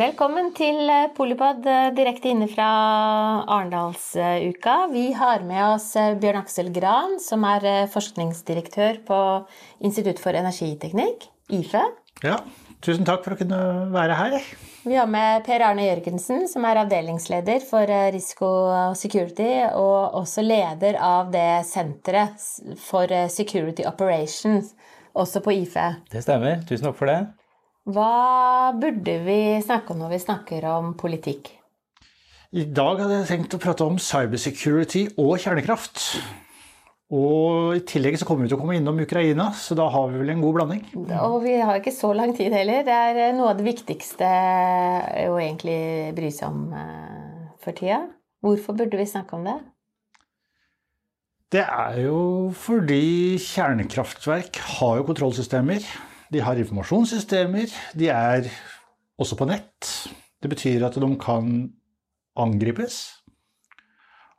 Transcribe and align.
Velkommen 0.00 0.46
til 0.56 0.88
Polipod 1.12 1.66
direkte 1.92 2.30
inne 2.30 2.46
fra 2.48 2.66
Arendalsuka. 3.52 4.86
Vi 4.94 5.10
har 5.12 5.42
med 5.44 5.74
oss 5.74 5.90
Bjørn 6.22 6.38
Aksel 6.38 6.70
Gran, 6.72 7.18
som 7.20 7.42
er 7.44 7.66
forskningsdirektør 7.92 9.02
på 9.04 9.18
Institutt 9.84 10.22
for 10.22 10.38
energiteknikk, 10.38 11.26
IFE. 11.52 11.82
Ja, 12.24 12.38
tusen 12.80 13.04
takk 13.04 13.26
for 13.26 13.36
å 13.36 13.40
kunne 13.42 13.58
være 13.92 14.16
her. 14.16 14.38
Vi 14.86 14.96
har 14.96 15.10
med 15.10 15.44
Per 15.44 15.66
Arne 15.66 15.84
Jørgensen, 15.90 16.46
som 16.48 16.64
er 16.64 16.80
avdelingsleder 16.86 17.60
for 17.68 17.92
Risiko 18.14 18.48
Security, 18.96 19.50
og 19.74 20.16
også 20.22 20.46
leder 20.46 20.96
av 20.96 21.28
det 21.34 21.66
senteret 21.68 22.40
for 22.86 23.12
Security 23.28 23.84
Operations, 23.84 24.72
også 25.12 25.44
på 25.44 25.58
IFE. 25.58 25.90
Det 26.08 26.24
stemmer. 26.24 26.64
Tusen 26.64 26.88
takk 26.88 26.96
for 27.02 27.12
det. 27.12 27.18
Hva 27.90 28.70
burde 28.76 29.16
vi 29.24 29.40
snakke 29.64 29.94
om 29.94 30.02
når 30.04 30.12
vi 30.14 30.20
snakker 30.22 30.66
om 30.70 30.92
politikk? 30.98 31.48
I 32.50 32.66
dag 32.66 32.98
hadde 32.98 33.20
jeg 33.20 33.28
tenkt 33.30 33.54
å 33.56 33.60
prate 33.62 33.86
om 33.86 33.98
cybersecurity 34.02 35.06
og 35.22 35.36
kjernekraft. 35.42 36.02
Og 37.10 37.74
i 37.74 37.82
tillegg 37.86 38.18
så 38.20 38.26
kommer 38.26 38.46
vi 38.46 38.50
til 38.52 38.58
å 38.58 38.60
komme 38.60 38.76
innom 38.78 39.00
Ukraina, 39.02 39.48
så 39.58 39.74
da 39.78 39.88
har 39.90 40.10
vi 40.12 40.20
vel 40.20 40.30
en 40.34 40.42
god 40.44 40.58
blanding. 40.58 40.84
Og 41.18 41.40
vi 41.42 41.56
har 41.58 41.80
ikke 41.80 41.94
så 41.94 42.12
lang 42.14 42.34
tid 42.36 42.54
heller. 42.54 42.84
Det 42.86 42.94
er 42.94 43.34
noe 43.34 43.50
av 43.50 43.58
det 43.58 43.66
viktigste 43.66 44.28
å 45.26 45.40
egentlig 45.40 45.80
bry 46.18 46.30
seg 46.34 46.50
om 46.52 46.68
for 47.62 47.74
tida. 47.74 48.04
Hvorfor 48.44 48.78
burde 48.78 49.00
vi 49.00 49.08
snakke 49.10 49.38
om 49.38 49.48
det? 49.48 49.56
Det 51.50 51.64
er 51.66 51.96
jo 52.04 52.20
fordi 52.54 53.34
kjernekraftverk 53.42 54.62
har 54.78 55.00
jo 55.00 55.08
kontrollsystemer. 55.08 55.82
De 56.30 56.42
har 56.44 56.58
informasjonssystemer. 56.62 57.72
De 57.98 58.08
er 58.12 58.46
også 59.20 59.36
på 59.38 59.48
nett. 59.50 59.88
Det 60.40 60.50
betyr 60.50 60.86
at 60.86 60.96
de 61.00 61.10
kan 61.20 61.50
angripes. 62.38 63.00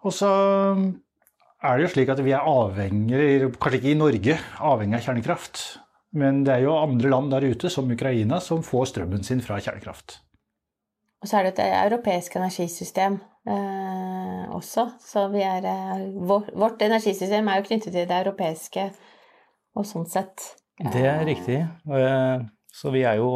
Og 0.01 0.15
så 0.15 0.31
er 1.61 1.77
det 1.77 1.85
jo 1.85 1.91
slik 1.93 2.09
at 2.09 2.23
vi 2.25 2.33
er 2.33 2.47
avhengig, 2.47 3.51
kanskje 3.61 3.81
ikke 3.81 3.91
i 3.91 3.99
Norge, 3.99 4.37
avhengig 4.57 4.97
av 4.97 5.05
kjernekraft. 5.09 5.61
Men 6.17 6.41
det 6.47 6.55
er 6.55 6.65
jo 6.65 6.79
andre 6.79 7.11
land 7.11 7.31
der 7.31 7.45
ute, 7.51 7.69
som 7.71 7.91
Ukraina, 7.91 8.39
som 8.43 8.63
får 8.65 8.89
strømmen 8.91 9.23
sin 9.23 9.43
fra 9.43 9.59
kjernekraft. 9.61 10.19
Og 11.21 11.29
så 11.29 11.37
er 11.37 11.45
det 11.45 11.53
et 11.53 11.75
europeisk 11.83 12.35
energisystem 12.39 13.19
eh, 13.45 14.47
også. 14.55 14.87
Så 15.05 15.27
er, 15.37 15.67
vår, 15.67 16.23
vårt, 16.25 16.49
vårt 16.57 16.81
energisystem 16.87 17.47
er 17.47 17.59
jo 17.59 17.67
knyttet 17.67 17.93
til 17.93 18.09
det 18.09 18.17
europeiske, 18.23 18.87
og 19.77 19.87
sånn 19.87 20.09
sett 20.09 20.49
det 20.89 21.05
er 21.05 21.25
riktig. 21.27 21.59
Så 22.71 22.91
vi 22.93 23.03
er 23.05 23.19
jo 23.19 23.33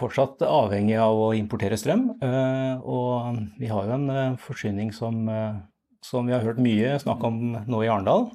fortsatt 0.00 0.42
avhengig 0.46 0.96
av 1.00 1.18
å 1.18 1.28
importere 1.36 1.78
strøm. 1.80 2.08
Og 2.20 3.36
vi 3.60 3.68
har 3.70 3.86
jo 3.86 3.98
en 3.98 4.38
forsyning 4.40 4.94
som, 4.96 5.28
som 6.04 6.26
vi 6.26 6.34
har 6.36 6.46
hørt 6.46 6.60
mye 6.62 6.96
snakk 7.02 7.22
om 7.28 7.38
nå 7.68 7.84
i 7.84 7.90
Arendal, 7.92 8.30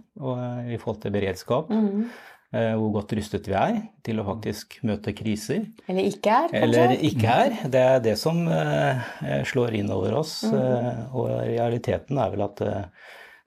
i 0.69 0.77
forhold 0.81 1.01
til 1.03 1.15
beredskap. 1.15 1.73
Mm. 1.73 2.07
Hvor 2.55 2.91
godt 2.93 3.11
rustet 3.17 3.49
vi 3.49 3.55
er 3.57 3.81
til 4.05 4.21
å 4.21 4.27
faktisk 4.29 4.77
møte 4.87 5.11
kriser. 5.17 5.65
Eller 5.91 6.05
ikke 6.07 6.31
er, 6.31 6.53
kanskje? 6.53 6.63
Eller 6.63 6.93
ikke 7.09 7.33
er. 7.33 7.57
Det 7.73 7.81
er 7.81 7.99
det 8.05 8.15
som 8.21 8.45
slår 9.49 9.75
inn 9.81 9.91
over 9.91 10.21
oss. 10.21 10.37
Mm. 10.47 11.11
Og 11.17 11.33
realiteten 11.49 12.21
er 12.21 12.31
vel 12.31 12.45
at 12.45 12.63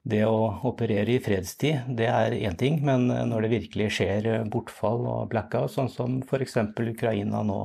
det 0.08 0.22
å 0.24 0.38
operere 0.68 1.16
i 1.16 1.20
fredstid, 1.20 1.90
det 1.98 2.06
er 2.08 2.36
én 2.38 2.56
ting, 2.56 2.78
men 2.84 3.06
når 3.28 3.44
det 3.44 3.50
virkelig 3.52 3.90
skjer 3.98 4.28
bortfall 4.48 5.04
og 5.04 5.28
blackout, 5.32 5.72
sånn 5.74 5.90
som 5.92 6.18
f.eks. 6.24 6.56
Ukraina 6.80 7.42
nå 7.44 7.58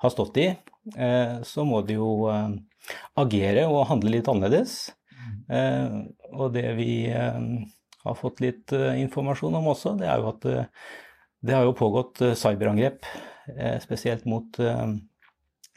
har 0.00 0.12
stått 0.12 0.40
i, 0.40 0.46
så 1.44 1.66
må 1.68 1.82
de 1.84 1.98
jo 1.98 2.28
agere 3.20 3.66
og 3.68 3.88
handle 3.90 4.14
litt 4.14 4.30
annerledes. 4.32 4.78
Og 6.32 6.46
det 6.54 6.68
vi 6.78 6.92
har 7.12 8.16
fått 8.16 8.40
litt 8.44 8.72
informasjon 8.72 9.58
om 9.60 9.68
også, 9.74 9.96
det 10.00 10.08
er 10.08 10.22
jo 10.22 10.32
at 10.32 10.48
det 11.46 11.54
har 11.58 11.66
jo 11.68 11.76
pågått 11.76 12.24
cyberangrep, 12.38 13.04
spesielt 13.84 14.24
mot 14.24 14.56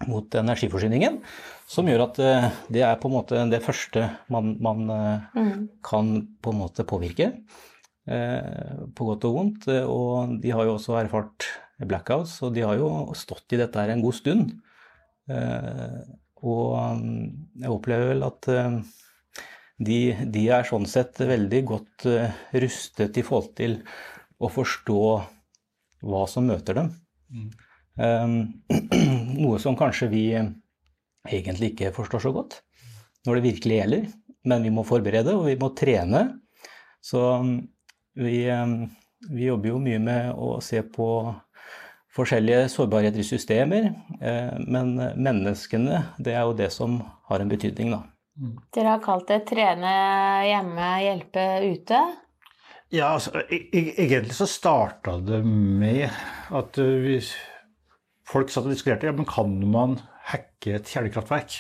mot 0.08 0.36
energiforsyningen, 0.40 1.20
som 1.70 1.90
gjør 1.90 2.06
at 2.06 2.20
det 2.72 2.84
er 2.86 3.00
på 3.02 3.10
en 3.10 3.16
måte 3.18 3.42
det 3.52 3.60
første 3.66 4.06
man, 4.32 4.54
man 4.64 4.86
mm. 5.36 5.66
kan 5.86 6.14
på 6.40 6.54
en 6.54 6.62
måte 6.62 6.86
påvirke, 6.88 7.34
på 8.08 9.08
godt 9.10 9.28
og 9.28 9.36
vondt. 9.36 9.68
Og 9.84 10.38
de 10.42 10.54
har 10.56 10.66
jo 10.66 10.78
også 10.78 10.96
erfart 11.02 11.50
blackouts, 11.84 12.40
og 12.48 12.56
de 12.56 12.64
har 12.66 12.80
jo 12.80 12.90
stått 13.18 13.54
i 13.54 13.60
dette 13.60 13.78
her 13.78 13.92
en 13.94 14.02
god 14.02 14.18
stund. 14.18 14.56
Og 16.40 17.04
jeg 17.60 17.76
opplever 17.76 18.14
vel 18.16 18.26
at 18.26 18.50
de, 19.80 20.00
de 20.26 20.46
er 20.52 20.68
sånn 20.68 20.88
sett 20.90 21.20
veldig 21.22 21.62
godt 21.68 22.08
rustet 22.64 23.20
i 23.20 23.26
forhold 23.28 23.54
til 23.60 23.78
å 24.40 24.50
forstå 24.52 25.04
hva 26.08 26.24
som 26.32 26.48
møter 26.48 26.80
dem. 26.80 26.94
Mm. 27.30 27.50
Noe 29.40 29.60
som 29.62 29.78
kanskje 29.80 30.10
vi 30.12 30.24
egentlig 30.36 31.74
ikke 31.74 31.94
forstår 31.96 32.26
så 32.28 32.34
godt 32.36 32.60
når 33.28 33.40
det 33.40 33.46
virkelig 33.50 33.82
gjelder. 33.82 34.08
Men 34.48 34.64
vi 34.64 34.72
må 34.72 34.86
forberede, 34.88 35.36
og 35.36 35.50
vi 35.50 35.58
må 35.60 35.72
trene. 35.76 36.24
Så 37.04 37.22
vi, 38.16 38.38
vi 39.28 39.48
jobber 39.50 39.74
jo 39.74 39.82
mye 39.84 40.00
med 40.04 40.32
å 40.40 40.58
se 40.64 40.80
på 40.84 41.10
forskjellige 42.16 42.70
sårbarheter 42.72 43.22
i 43.22 43.28
systemer. 43.28 43.90
Men 44.64 44.96
menneskene, 45.20 46.06
det 46.18 46.38
er 46.38 46.48
jo 46.48 46.56
det 46.58 46.72
som 46.76 47.02
har 47.30 47.44
en 47.44 47.52
betydning, 47.52 47.92
da. 47.96 48.02
Dere 48.72 48.96
har 48.96 49.04
kalt 49.04 49.28
det 49.28 49.42
'trene 49.50 49.94
hjemme, 50.48 50.88
hjelpe 51.04 51.46
ute'? 51.66 52.04
Ja, 52.90 53.12
altså, 53.14 53.44
egentlig 53.52 54.34
så 54.34 54.48
starta 54.48 55.18
det 55.20 55.44
med 55.46 56.08
at 56.56 56.78
vi 56.80 57.20
folk 58.30 58.52
satt 58.54 58.68
og 58.68 58.74
diskuterte 58.74 59.10
ja, 59.10 59.16
men 59.16 59.28
kan 59.30 59.52
man 59.72 59.98
hacke 60.30 60.78
et 60.78 60.90
kjernekraftverk. 60.90 61.58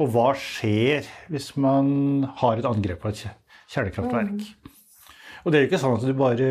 Og 0.00 0.08
hva 0.14 0.30
skjer 0.38 1.06
hvis 1.32 1.52
man 1.60 2.24
har 2.40 2.58
et 2.58 2.68
angrep 2.68 3.02
på 3.02 3.12
et 3.12 3.26
kjernekraftverk? 3.74 4.38
Mm. 4.40 4.70
Og 5.42 5.50
det 5.50 5.58
er 5.58 5.64
jo 5.64 5.68
ikke 5.72 5.82
sånn 5.82 5.96
at 5.98 6.06
du 6.06 6.14
bare 6.16 6.48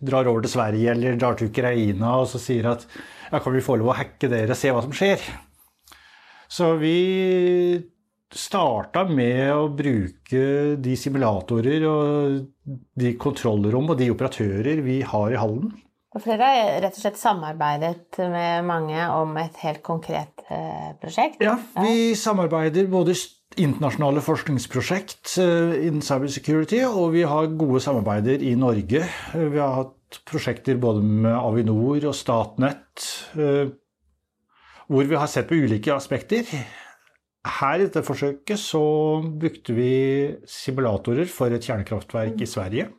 drar 0.00 0.28
over 0.30 0.44
til 0.44 0.54
Sverige 0.54 0.94
eller 0.94 1.18
drar 1.20 1.36
til 1.36 1.50
Ukraina 1.52 2.16
og 2.22 2.30
så 2.30 2.40
sier 2.40 2.70
at 2.70 2.86
ja, 2.88 3.38
kan 3.38 3.52
vi 3.52 3.64
få 3.64 3.76
lov 3.78 3.92
å 3.92 3.96
hacke 3.98 4.30
dere 4.32 4.56
se 4.56 4.72
hva 4.72 4.82
som 4.84 4.94
skjer? 4.96 5.20
Så 6.52 6.74
vi 6.80 6.96
starta 8.32 9.04
med 9.08 9.52
å 9.52 9.68
bruke 9.76 10.42
de 10.80 10.96
simulatorer 10.96 11.84
og 11.88 12.40
de 12.96 13.12
kontrollrom 13.20 13.92
og 13.92 13.98
de 14.00 14.08
operatører 14.12 14.80
vi 14.84 15.02
har 15.04 15.32
i 15.32 15.40
hallen. 15.40 15.72
For 16.12 16.20
flere 16.20 16.44
har 16.44 16.74
rett 16.84 16.96
og 16.98 17.00
slett 17.00 17.16
samarbeidet 17.16 18.18
med 18.28 18.66
mange 18.68 19.00
om 19.16 19.32
et 19.40 19.56
helt 19.62 19.80
konkret 19.84 20.44
eh, 20.52 20.92
prosjekt? 21.00 21.40
Ja, 21.40 21.56
vi 21.80 22.12
samarbeider 22.18 22.90
både 22.92 23.16
internasjonale 23.56 24.20
forskningsprosjekt 24.24 25.38
eh, 25.40 25.72
innen 25.86 26.04
cybersecurity, 26.04 26.82
og 26.84 27.14
vi 27.16 27.24
har 27.28 27.48
gode 27.56 27.80
samarbeider 27.84 28.44
i 28.44 28.52
Norge. 28.60 29.06
Vi 29.32 29.56
har 29.56 29.74
hatt 29.78 30.20
prosjekter 30.28 30.76
både 30.80 31.00
med 31.00 31.32
Avinor 31.32 32.04
og 32.04 32.16
Statnett, 32.16 33.08
eh, 33.32 33.72
hvor 34.92 35.08
vi 35.08 35.16
har 35.16 35.32
sett 35.32 35.48
på 35.48 35.56
ulike 35.64 35.96
aspekter. 35.96 36.44
Her 37.56 37.80
i 37.80 37.86
dette 37.88 38.04
forsøket 38.04 38.60
så 38.60 38.84
brukte 39.24 39.72
vi 39.74 39.92
simulatorer 40.44 41.24
for 41.24 41.56
et 41.56 41.64
kjernekraftverk 41.64 42.44
i 42.44 42.52
Sverige 42.52 42.92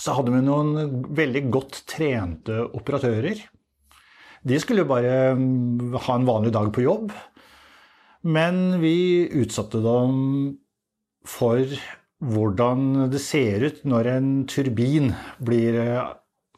så 0.00 0.16
hadde 0.16 0.34
vi 0.34 0.42
noen 0.44 1.04
veldig 1.16 1.42
godt 1.52 1.80
trente 1.88 2.58
operatører. 2.76 3.40
De 4.46 4.58
skulle 4.62 4.86
bare 4.86 5.34
mm, 5.38 5.96
ha 6.06 6.16
en 6.16 6.28
vanlig 6.28 6.52
dag 6.54 6.68
på 6.74 6.84
jobb. 6.84 7.14
Men 8.26 8.80
vi 8.82 9.26
utsatte 9.38 9.80
dem 9.82 10.18
for 11.26 11.62
hvordan 12.22 13.08
det 13.12 13.20
ser 13.22 13.64
ut 13.66 13.82
når 13.88 14.10
en 14.14 14.28
turbin 14.50 15.10
blir 15.42 15.78
eh, 15.82 16.12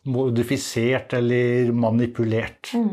modifisert 0.09 1.15
eller 1.19 1.73
manipulert. 1.77 2.73
Mm. 2.75 2.93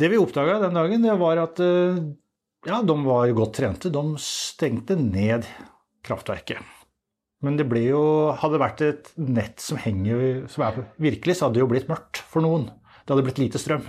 Det 0.00 0.10
vi 0.10 0.20
oppdaga 0.20 0.60
den 0.62 0.76
dagen, 0.78 1.06
det 1.06 1.16
var 1.20 1.40
at 1.42 1.62
eh, 1.64 2.02
ja, 2.68 2.82
de 2.82 2.98
var 3.06 3.32
godt 3.36 3.56
trente. 3.58 3.92
De 3.92 4.04
stengte 4.22 4.98
ned 5.00 5.48
kraftverket. 6.06 6.79
Men 7.40 7.56
det 7.56 7.64
blir 7.70 7.86
jo, 7.94 8.02
hadde 8.36 8.58
det 8.58 8.62
vært 8.62 8.84
et 8.84 9.10
nett 9.16 9.62
som 9.64 9.80
henger 9.80 10.44
som 10.52 10.66
er 10.66 10.82
virkelig, 11.00 11.38
så 11.38 11.46
hadde 11.46 11.56
det 11.56 11.64
jo 11.64 11.70
blitt 11.70 11.88
mørkt 11.88 12.20
for 12.28 12.44
noen. 12.44 12.68
Det 13.00 13.14
hadde 13.14 13.24
blitt 13.26 13.40
lite 13.40 13.60
strøm. 13.60 13.86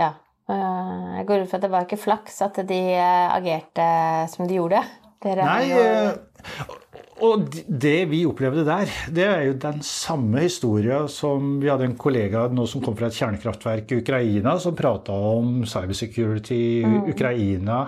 Ja. 0.00 0.14
Eh, 0.50 1.04
jeg 1.18 1.26
går 1.28 1.44
ut 1.44 1.50
fra 1.50 1.60
at 1.60 1.66
det 1.66 1.72
var 1.74 1.86
ikke 1.86 2.00
flaks 2.00 2.40
at 2.46 2.62
de 2.66 2.80
eh, 2.96 3.26
agerte 3.36 3.86
som 4.32 4.48
de 4.48 4.56
gjorde. 4.56 4.80
Dere 5.20 5.44
Nei, 5.44 5.64
jo... 5.68 5.82
eh, 5.84 6.78
og 7.20 7.50
det 7.68 7.98
vi 8.08 8.22
opplevde 8.24 8.64
der, 8.64 8.90
det 9.12 9.26
er 9.28 9.42
jo 9.44 9.56
den 9.60 9.82
samme 9.84 10.40
historia 10.46 11.02
som 11.12 11.58
Vi 11.60 11.68
hadde 11.68 11.84
en 11.90 11.98
kollega 12.00 12.46
nå 12.48 12.64
som 12.70 12.80
kom 12.80 12.96
fra 12.96 13.10
et 13.10 13.18
kjernekraftverk 13.18 13.92
i 13.92 13.98
Ukraina, 14.00 14.56
som 14.62 14.76
prata 14.78 15.12
om 15.12 15.60
cybersecurity 15.68 16.60
i 16.80 16.86
mm. 16.86 17.02
Ukraina 17.12 17.82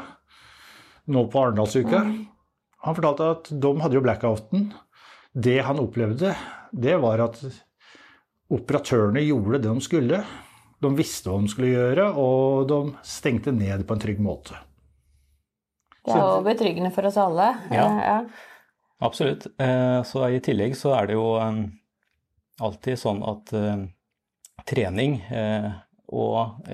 nå 1.13 1.25
på 1.33 1.41
Arendalsuka. 1.41 2.05
Mm. 2.05 2.19
Han 2.83 2.97
fortalte 2.99 3.29
at 3.37 3.51
de 3.63 3.73
hadde 3.83 3.99
jo 3.99 4.03
blackouten. 4.05 4.71
Det 5.33 5.61
han 5.65 5.81
opplevde, 5.81 6.35
det 6.73 6.97
var 7.01 7.23
at 7.25 7.39
operatørene 8.53 9.23
gjorde 9.25 9.63
det 9.63 9.71
de 9.71 9.85
skulle. 9.85 10.23
De 10.83 10.91
visste 10.99 11.31
hva 11.31 11.39
de 11.41 11.51
skulle 11.53 11.73
gjøre, 11.73 12.09
og 12.19 12.67
de 12.69 12.81
stengte 13.07 13.55
ned 13.55 13.87
på 13.87 13.97
en 13.97 14.03
trygg 14.03 14.21
måte. 14.23 14.59
Det 16.03 16.17
er 16.17 16.25
jo 16.25 16.43
betryggende 16.43 16.91
for 16.95 17.07
oss 17.07 17.19
alle. 17.23 17.53
Ja, 17.71 17.87
ja. 18.03 18.17
absolutt. 19.07 19.47
Eh, 19.63 20.01
så 20.07 20.27
i 20.27 20.41
tillegg 20.43 20.75
så 20.79 20.97
er 20.97 21.09
det 21.09 21.15
jo 21.15 21.29
eh, 21.39 21.61
alltid 22.67 22.99
sånn 22.99 23.23
at 23.31 23.53
eh, 23.57 23.85
trening 24.69 25.17
og 26.13 26.69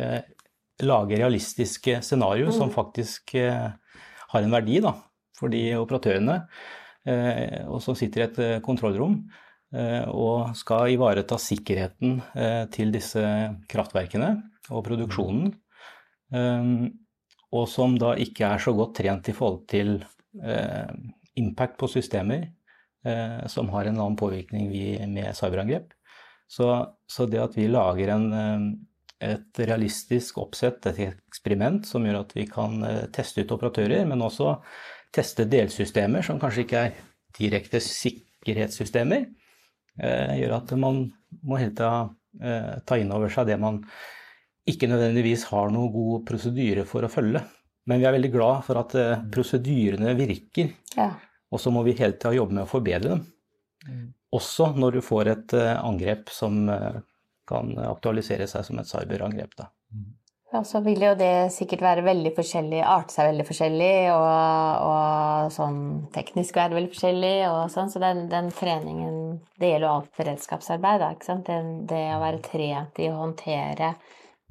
lage 0.82 1.19
realistiske 1.20 2.00
scenarioer 2.04 2.50
mm. 2.50 2.56
som 2.56 2.72
faktisk 2.75 3.32
har 3.38 4.43
en 4.43 4.52
verdi 4.52 4.81
da, 4.84 4.90
for 5.38 5.55
de 5.55 5.62
operatørene 5.79 6.43
og 7.08 7.79
som 7.81 7.94
sitter 7.96 8.20
i 8.20 8.25
et 8.26 8.38
kontrollrom, 8.67 9.14
Eh, 9.69 10.05
og 10.08 10.55
skal 10.56 10.94
ivareta 10.94 11.37
sikkerheten 11.37 12.23
eh, 12.32 12.64
til 12.73 12.93
disse 12.94 13.20
kraftverkene 13.69 14.31
og 14.73 14.85
produksjonen. 14.87 15.50
Eh, 16.32 16.70
og 17.49 17.67
som 17.69 17.96
da 18.00 18.14
ikke 18.20 18.49
er 18.49 18.62
så 18.64 18.73
godt 18.76 18.96
trent 19.00 19.29
i 19.29 19.37
forhold 19.37 19.67
til 19.70 19.99
impact 21.40 21.79
på 21.81 21.88
systemer 21.88 22.43
som 23.49 23.70
har 23.73 23.88
en 23.88 23.96
annen 23.96 24.19
påvirkning 24.20 24.67
med 24.69 25.31
cyberangrep. 25.35 25.94
Så, 26.44 26.67
så, 27.08 27.25
det 27.25 27.40
at 27.40 27.56
vi 27.56 27.64
lager 27.73 28.12
en, 28.12 28.26
et 29.25 29.62
realistisk 29.64 30.43
oppsett, 30.43 30.85
et 30.90 31.00
eksperiment 31.08 31.88
som 31.88 32.05
gjør 32.05 32.20
at 32.20 32.37
vi 32.37 32.44
kan 32.52 32.85
teste 33.17 33.46
ut 33.46 33.56
operatører, 33.56 34.05
men 34.11 34.26
også 34.29 34.58
teste 35.14 35.46
delsystemer 35.49 36.25
som 36.25 36.40
kanskje 36.40 36.64
ikke 36.66 36.82
er 36.87 36.96
direkte 37.38 37.81
sikkerhetssystemer, 37.84 39.26
Eh, 39.99 40.34
gjør 40.38 40.58
at 40.60 40.75
man 40.78 41.02
må 41.43 41.58
hele 41.58 41.75
tida 41.75 42.08
eh, 42.38 42.75
ta 42.87 42.99
inn 43.00 43.10
over 43.14 43.32
seg 43.32 43.49
det 43.50 43.56
man 43.58 43.81
ikke 44.69 44.90
nødvendigvis 44.90 45.49
har 45.50 45.72
noen 45.75 45.90
god 45.90 46.26
prosedyre 46.28 46.84
for 46.87 47.06
å 47.06 47.10
følge. 47.10 47.43
Men 47.88 48.02
vi 48.02 48.06
er 48.06 48.14
veldig 48.14 48.31
glad 48.34 48.62
for 48.66 48.78
at 48.82 48.94
eh, 49.00 49.25
prosedyrene 49.34 50.14
virker. 50.19 50.70
Ja. 50.94 51.11
Og 51.50 51.62
så 51.62 51.72
må 51.75 51.82
vi 51.87 51.96
hele 51.99 52.14
tida 52.14 52.37
jobbe 52.37 52.58
med 52.58 52.66
å 52.66 52.70
forbedre 52.70 53.16
dem. 53.16 53.26
Mm. 53.88 54.06
Også 54.38 54.70
når 54.76 54.99
du 54.99 55.02
får 55.02 55.31
et 55.32 55.52
angrep 55.56 56.28
som 56.28 56.58
kan 57.49 57.70
aktualisere 57.81 58.44
seg 58.50 58.66
som 58.66 58.76
et 58.82 58.90
cyberangrep. 58.90 59.54
Da. 59.56 59.70
Ja, 60.49 60.62
så 60.65 60.81
vil 60.81 61.03
jo 61.05 61.11
det 61.19 61.50
sikkert 61.53 61.83
være 61.85 62.03
veldig 62.06 62.31
forskjellig, 62.39 62.79
arte 62.81 63.12
seg 63.12 63.27
veldig 63.29 63.45
forskjellig, 63.45 63.97
og, 64.15 64.87
og 64.89 65.50
sånn 65.53 65.81
teknisk 66.15 66.56
være 66.56 66.79
veldig 66.79 66.93
forskjellig 66.95 67.35
og 67.50 67.59
sånn. 67.73 67.91
Så 67.93 68.00
den, 68.00 68.23
den, 68.33 68.49
treningen 68.56 69.19
Det 69.61 69.75
gjelder 69.75 69.87
jo 69.87 69.93
alt 69.99 70.15
beredskapsarbeid, 70.17 71.03
da, 71.03 71.11
ikke 71.12 71.29
sant. 71.29 71.50
Det, 71.50 71.59
det 71.91 72.00
å 72.15 72.23
være 72.23 72.41
trent 72.47 73.03
i 73.05 73.11
å 73.11 73.19
håndtere 73.19 73.91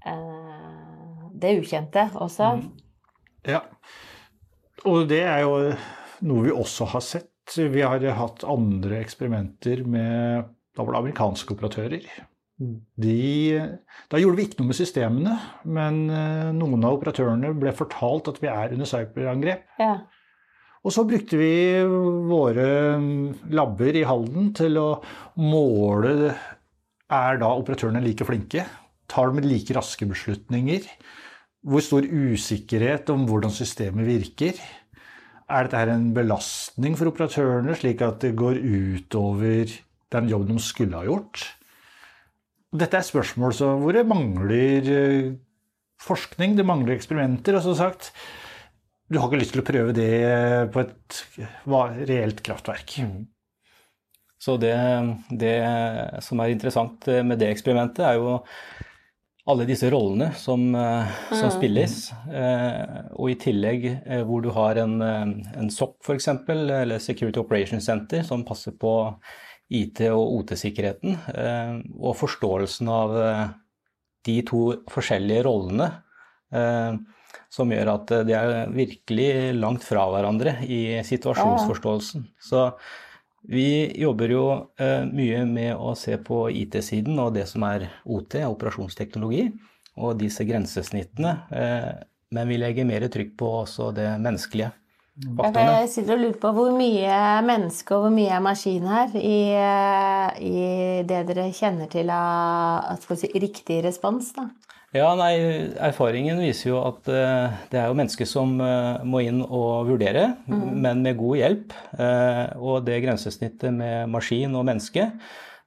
eh, 0.06 1.26
det 1.34 1.56
ukjente 1.64 2.06
også. 2.14 2.52
Mm. 2.60 2.70
Ja. 3.50 3.64
Og 4.86 5.10
det 5.10 5.24
er 5.26 5.42
jo 5.48 5.58
noe 6.30 6.46
vi 6.46 6.54
også 6.54 6.92
har 6.94 7.06
sett. 7.06 7.34
Vi 7.58 7.82
har 7.82 8.04
hatt 8.20 8.46
andre 8.46 9.02
eksperimenter 9.02 9.82
med 9.88 10.54
da 10.78 10.86
var 10.86 10.94
det 10.94 11.06
amerikanske 11.08 11.56
operatører 11.56 12.04
de, 12.58 13.58
da 14.10 14.18
gjorde 14.18 14.40
vi 14.40 14.46
ikke 14.48 14.58
noe 14.62 14.72
med 14.72 14.78
systemene, 14.80 15.34
men 15.70 16.00
eh, 16.10 16.48
noen 16.58 16.86
av 16.88 16.96
operatørene 16.98 17.52
ble 17.58 17.74
fortalt 17.78 18.32
at 18.32 18.40
vi 18.42 18.50
er 18.50 18.74
under 18.74 18.90
cyberangrep. 18.90 19.68
Ja. 19.78 19.92
Og 20.82 20.94
så 20.94 21.04
brukte 21.06 21.38
vi 21.38 21.52
våre 22.30 22.68
mm, 23.02 23.52
labber 23.54 23.98
i 24.00 24.06
Halden 24.08 24.54
til 24.58 24.78
å 24.80 24.90
måle 25.42 26.32
Er 27.08 27.40
da 27.42 27.50
operatørene 27.56 28.02
like 28.04 28.26
flinke? 28.28 28.66
Tar 29.08 29.32
de 29.36 29.44
like 29.46 29.76
raske 29.76 30.08
beslutninger? 30.08 30.88
Hvor 31.68 31.84
stor 31.84 32.08
usikkerhet 32.08 33.10
om 33.14 33.26
hvordan 33.28 33.54
systemet 33.54 34.08
virker? 34.08 34.58
Er 35.48 35.68
dette 35.68 35.80
her 35.80 35.94
en 35.94 36.10
belastning 36.16 36.98
for 37.00 37.12
operatørene, 37.12 37.76
slik 37.80 38.04
at 38.04 38.20
det 38.24 38.34
går 38.40 38.60
utover 38.60 39.72
den 40.12 40.32
jobben 40.32 40.60
de 40.60 40.64
skulle 40.64 41.00
ha 41.00 41.08
gjort? 41.08 41.46
Dette 42.76 43.00
er 43.00 43.06
spørsmål 43.08 43.56
hvor 43.80 43.96
det 43.96 44.04
mangler 44.08 44.90
eh, 44.92 45.30
forskning, 46.04 46.58
det 46.58 46.68
mangler 46.68 46.98
eksperimenter. 46.98 47.56
Og 47.56 47.64
som 47.64 47.78
sagt, 47.80 48.12
du 49.08 49.20
har 49.20 49.30
ikke 49.30 49.40
lyst 49.40 49.56
til 49.56 49.64
å 49.64 49.68
prøve 49.68 49.96
det 49.96 50.12
på 50.74 50.84
et 50.84 51.22
reelt 52.10 52.44
kraftverk. 52.44 52.98
Mm. 53.08 53.24
Så 54.38 54.58
det, 54.62 54.76
det, 55.32 55.56
som 56.22 56.44
er 56.44 56.54
interessant 56.54 57.08
med 57.26 57.40
det 57.42 57.50
eksperimentet, 57.56 58.04
er 58.06 58.20
jo 58.20 58.36
alle 59.48 59.64
disse 59.66 59.88
rollene 59.90 60.34
som, 60.36 60.68
eh, 60.76 61.18
som 61.32 61.48
mm. 61.48 61.56
spilles. 61.56 61.98
Eh, 62.28 62.96
og 63.16 63.32
i 63.32 63.40
tillegg 63.40 63.90
hvor 64.28 64.44
du 64.44 64.52
har 64.52 64.84
en, 64.84 65.00
en 65.00 65.72
SOP 65.72 66.02
f.eks., 66.04 66.34
eller 66.52 67.00
Security 67.00 67.40
Operations 67.40 67.88
Center, 67.88 68.28
som 68.28 68.44
passer 68.46 68.76
på 68.76 68.98
IT- 69.70 70.08
og 70.14 70.40
OT-sikkerheten, 70.40 71.18
eh, 71.34 71.74
og 72.00 72.16
forståelsen 72.16 72.92
av 72.92 73.16
eh, 73.20 73.44
de 74.28 74.38
to 74.48 74.62
forskjellige 74.92 75.44
rollene, 75.48 75.90
eh, 76.56 76.96
som 77.52 77.72
gjør 77.72 77.92
at 77.94 78.14
de 78.28 78.36
er 78.36 78.72
virkelig 78.72 79.30
langt 79.56 79.84
fra 79.88 80.06
hverandre 80.12 80.58
i 80.68 81.00
situasjonsforståelsen. 81.08 82.26
Så 82.44 82.70
vi 83.48 83.88
jobber 83.96 84.34
jo 84.34 84.44
mye 85.08 85.46
med 85.48 85.72
å 85.80 85.94
se 85.96 86.18
på 86.20 86.42
IT-siden 86.52 87.16
og 87.24 87.38
det 87.38 87.46
som 87.48 87.64
er 87.64 87.86
OT, 88.04 88.36
operasjonsteknologi, 88.44 89.46
og 89.96 90.20
disse 90.20 90.44
grensesnittene. 90.44 91.32
Men 92.36 92.52
vi 92.52 92.60
legger 92.60 92.90
mer 92.90 93.08
trykk 93.08 93.32
på 93.40 93.54
også 93.62 93.94
det 93.96 94.10
menneskelige. 94.20 94.74
Jeg 95.18 95.90
sitter 95.90 96.14
og 96.14 96.22
lurer 96.22 96.38
på 96.38 96.52
hvor 96.54 96.74
mye 96.78 97.18
menneske 97.46 97.96
og 97.96 98.04
hvor 98.06 98.14
mye 98.14 98.36
er 98.38 98.44
maskin 98.46 98.86
her 98.86 99.16
i, 99.18 99.40
i 100.46 100.60
det 101.10 101.24
dere 101.32 101.48
kjenner 101.58 101.90
til 101.90 102.12
av 102.14 103.02
si, 103.02 103.32
riktig 103.34 103.80
respons? 103.88 104.30
da? 104.36 104.46
Ja, 104.96 105.10
nei, 105.20 105.34
Erfaringen 105.84 106.40
viser 106.40 106.70
jo 106.70 106.78
at 106.86 107.10
uh, 107.12 107.56
det 107.72 107.80
er 107.82 107.90
jo 107.90 107.98
mennesker 107.98 108.30
som 108.30 108.54
uh, 108.62 109.02
må 109.04 109.20
inn 109.26 109.42
og 109.44 109.90
vurdere, 109.90 110.30
mm. 110.48 110.62
men 110.86 111.02
med 111.04 111.18
god 111.20 111.42
hjelp. 111.42 111.76
Uh, 111.98 112.46
og 112.62 112.86
det 112.88 113.02
grensesnittet 113.04 113.74
med 113.76 114.14
maskin 114.14 114.56
og 114.56 114.64
menneske, 114.70 115.10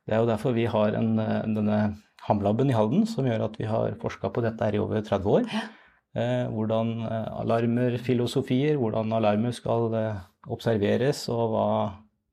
det 0.09 0.17
er 0.17 0.23
jo 0.23 0.31
derfor 0.31 0.57
vi 0.57 0.65
har 0.71 0.97
en, 0.97 1.13
denne 1.19 1.83
Hamlaben 2.27 2.71
i 2.73 2.77
Halden, 2.77 3.05
som 3.09 3.29
gjør 3.29 3.45
at 3.51 3.61
vi 3.61 3.69
har 3.69 3.99
forska 4.01 4.33
på 4.33 4.43
dette 4.47 4.65
her 4.65 4.79
i 4.79 4.81
over 4.81 5.05
30 5.05 5.37
år. 5.37 5.53
Eh, 6.19 6.47
hvordan 6.51 7.05
eh, 7.07 7.27
alarmer, 7.39 7.95
filosofier, 8.03 8.75
hvordan 8.81 9.13
alarmer 9.15 9.55
skal 9.55 9.93
eh, 9.95 10.23
observeres, 10.51 11.23
og 11.31 11.53
hva 11.53 11.67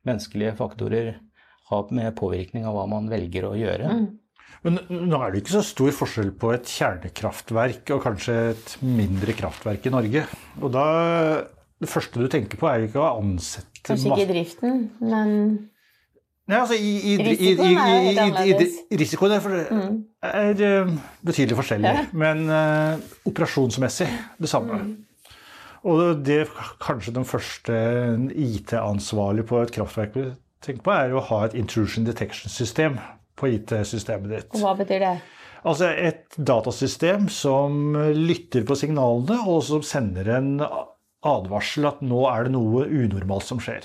menneskelige 0.07 0.55
faktorer 0.57 1.11
har 1.69 1.91
med 1.93 2.15
påvirkning 2.17 2.65
av 2.65 2.73
hva 2.73 2.87
man 2.89 3.09
velger 3.11 3.45
å 3.45 3.53
gjøre. 3.59 3.91
Mm. 3.91 4.07
Men 4.65 4.79
nå 4.89 5.19
er 5.21 5.31
det 5.31 5.43
ikke 5.43 5.59
så 5.59 5.63
stor 5.67 5.93
forskjell 5.93 6.31
på 6.41 6.49
et 6.55 6.71
kjernekraftverk 6.71 7.91
og 7.93 8.01
kanskje 8.07 8.37
et 8.55 8.73
mindre 8.81 9.35
kraftverk 9.37 9.85
i 9.85 9.93
Norge. 9.93 10.25
Og 10.61 10.73
da 10.73 10.87
Det 11.77 11.89
første 11.91 12.17
du 12.17 12.25
tenker 12.25 12.57
på, 12.57 12.65
er 12.65 12.79
jo 12.81 12.87
ikke 12.87 13.03
å 13.03 13.19
ansette 13.19 13.83
Kanskje 13.85 14.15
ikke 14.15 14.31
driften, 14.31 14.79
men 14.97 15.69
Nei, 16.47 16.61
altså 16.61 16.77
i, 16.79 16.91
i, 17.11 17.15
risikoen 17.19 17.79
er 17.81 18.05
litt 18.05 18.21
annerledes. 18.23 18.77
Risikoen 19.01 19.33
er, 19.35 19.41
for, 19.43 19.55
mm. 19.67 19.97
er 20.29 20.61
uh, 20.63 20.93
betydelig 21.27 21.57
forskjellig, 21.59 21.91
ja. 21.91 22.05
men 22.15 22.45
uh, 22.47 23.01
operasjonsmessig 23.27 24.07
det 24.39 24.51
samme. 24.51 24.79
Mm. 24.79 25.41
Og 25.87 26.23
det 26.23 26.45
kanskje 26.83 27.13
den 27.15 27.27
første 27.27 27.75
IT-ansvarlige 28.31 29.47
på 29.51 29.59
et 29.61 29.75
kraftverk 29.75 30.15
vil 30.15 30.31
tenke 30.63 30.85
på, 30.87 30.95
er 30.95 31.15
å 31.15 31.25
ha 31.29 31.43
et 31.45 31.57
intrusion 31.59 32.07
detection-system 32.07 32.97
på 33.37 33.51
IT-systemet 33.57 34.31
ditt. 34.31 34.49
Og 34.55 34.63
hva 34.63 34.73
betyr 34.79 35.03
det? 35.03 35.13
Altså 35.67 35.91
et 35.91 36.37
datasystem 36.37 37.27
som 37.33 37.91
lytter 38.15 38.63
på 38.67 38.77
signalene, 38.79 39.41
og 39.43 39.63
som 39.67 39.83
sender 39.83 40.31
en 40.37 40.53
advarsel 41.27 41.91
at 41.91 42.03
nå 42.05 42.23
er 42.31 42.47
det 42.47 42.55
noe 42.55 42.87
unormalt 42.87 43.47
som 43.47 43.59
skjer. 43.59 43.83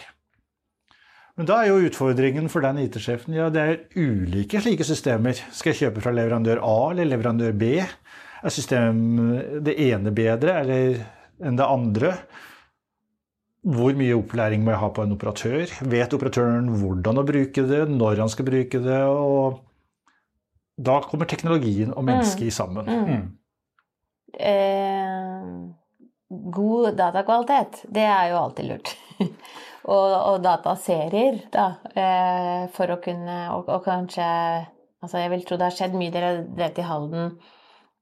Men 1.40 1.48
da 1.48 1.62
er 1.62 1.70
jo 1.70 1.88
utfordringen 1.88 2.50
for 2.52 2.64
den 2.64 2.82
IT-sjefen 2.82 3.32
ja, 3.36 3.48
det 3.52 3.62
er 3.62 3.78
ulike 3.96 4.60
slike 4.60 4.84
systemer. 4.84 5.38
Skal 5.54 5.72
jeg 5.72 5.86
kjøpe 5.86 6.04
fra 6.04 6.12
leverandør 6.12 6.60
A 6.60 6.76
eller 6.92 7.08
leverandør 7.08 7.56
B? 7.56 7.72
Er 7.80 8.52
system 8.52 8.98
det 9.64 9.78
ene 9.80 10.12
bedre 10.12 10.58
eller 10.60 11.00
enn 11.42 11.56
det 11.56 11.68
andre? 11.68 12.12
Hvor 13.62 13.94
mye 13.96 14.18
opplæring 14.18 14.64
må 14.64 14.74
jeg 14.74 14.82
ha 14.82 14.88
på 14.92 15.04
en 15.06 15.14
operatør? 15.14 15.72
Vet 15.88 16.16
operatøren 16.16 16.68
hvordan 16.82 17.22
å 17.22 17.26
bruke 17.26 17.64
det, 17.64 17.84
når 17.88 18.24
han 18.24 18.32
skal 18.32 18.48
bruke 18.48 18.82
det? 18.82 19.02
og 19.06 19.62
Da 20.76 20.98
kommer 21.06 21.30
teknologien 21.30 21.94
og 21.94 22.04
mennesket 22.10 22.50
mm. 22.50 22.56
sammen. 22.58 22.90
Mm. 22.92 23.28
Eh, 24.36 25.52
god 26.58 26.98
datakvalitet, 26.98 27.84
det 27.88 28.04
er 28.04 28.32
jo 28.34 28.40
alltid 28.42 28.72
lurt. 28.74 28.96
og, 29.82 30.12
og, 30.14 30.36
dataserier, 30.44 31.40
da, 31.52 31.66
eh, 31.90 32.68
for 32.74 32.94
å 32.94 33.00
kunne 33.02 33.38
og, 33.56 33.66
og, 33.66 33.82
kanskje 33.86 34.28
Altså, 35.02 35.18
jeg 35.18 35.32
vil 35.32 35.40
tro 35.42 35.56
det 35.58 35.66
har 35.66 35.74
skjedd 35.74 35.94
mye. 35.98 36.12
Dere 36.14 36.28
har 36.60 36.76
i 36.78 36.82
Halden 36.86 37.24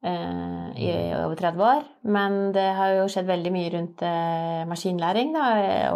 eh, 0.04 0.66
i 0.84 0.90
over 1.16 1.38
30 1.38 1.62
år. 1.64 1.87
Men 2.12 2.34
det 2.52 2.66
har 2.76 2.92
jo 2.99 3.06
skjedd 3.08 3.25
veldig 3.30 3.52
mye 3.54 3.70
rundt 3.72 4.04
eh, 4.04 4.58
maskinlæring 4.68 5.32
da, 5.32 5.46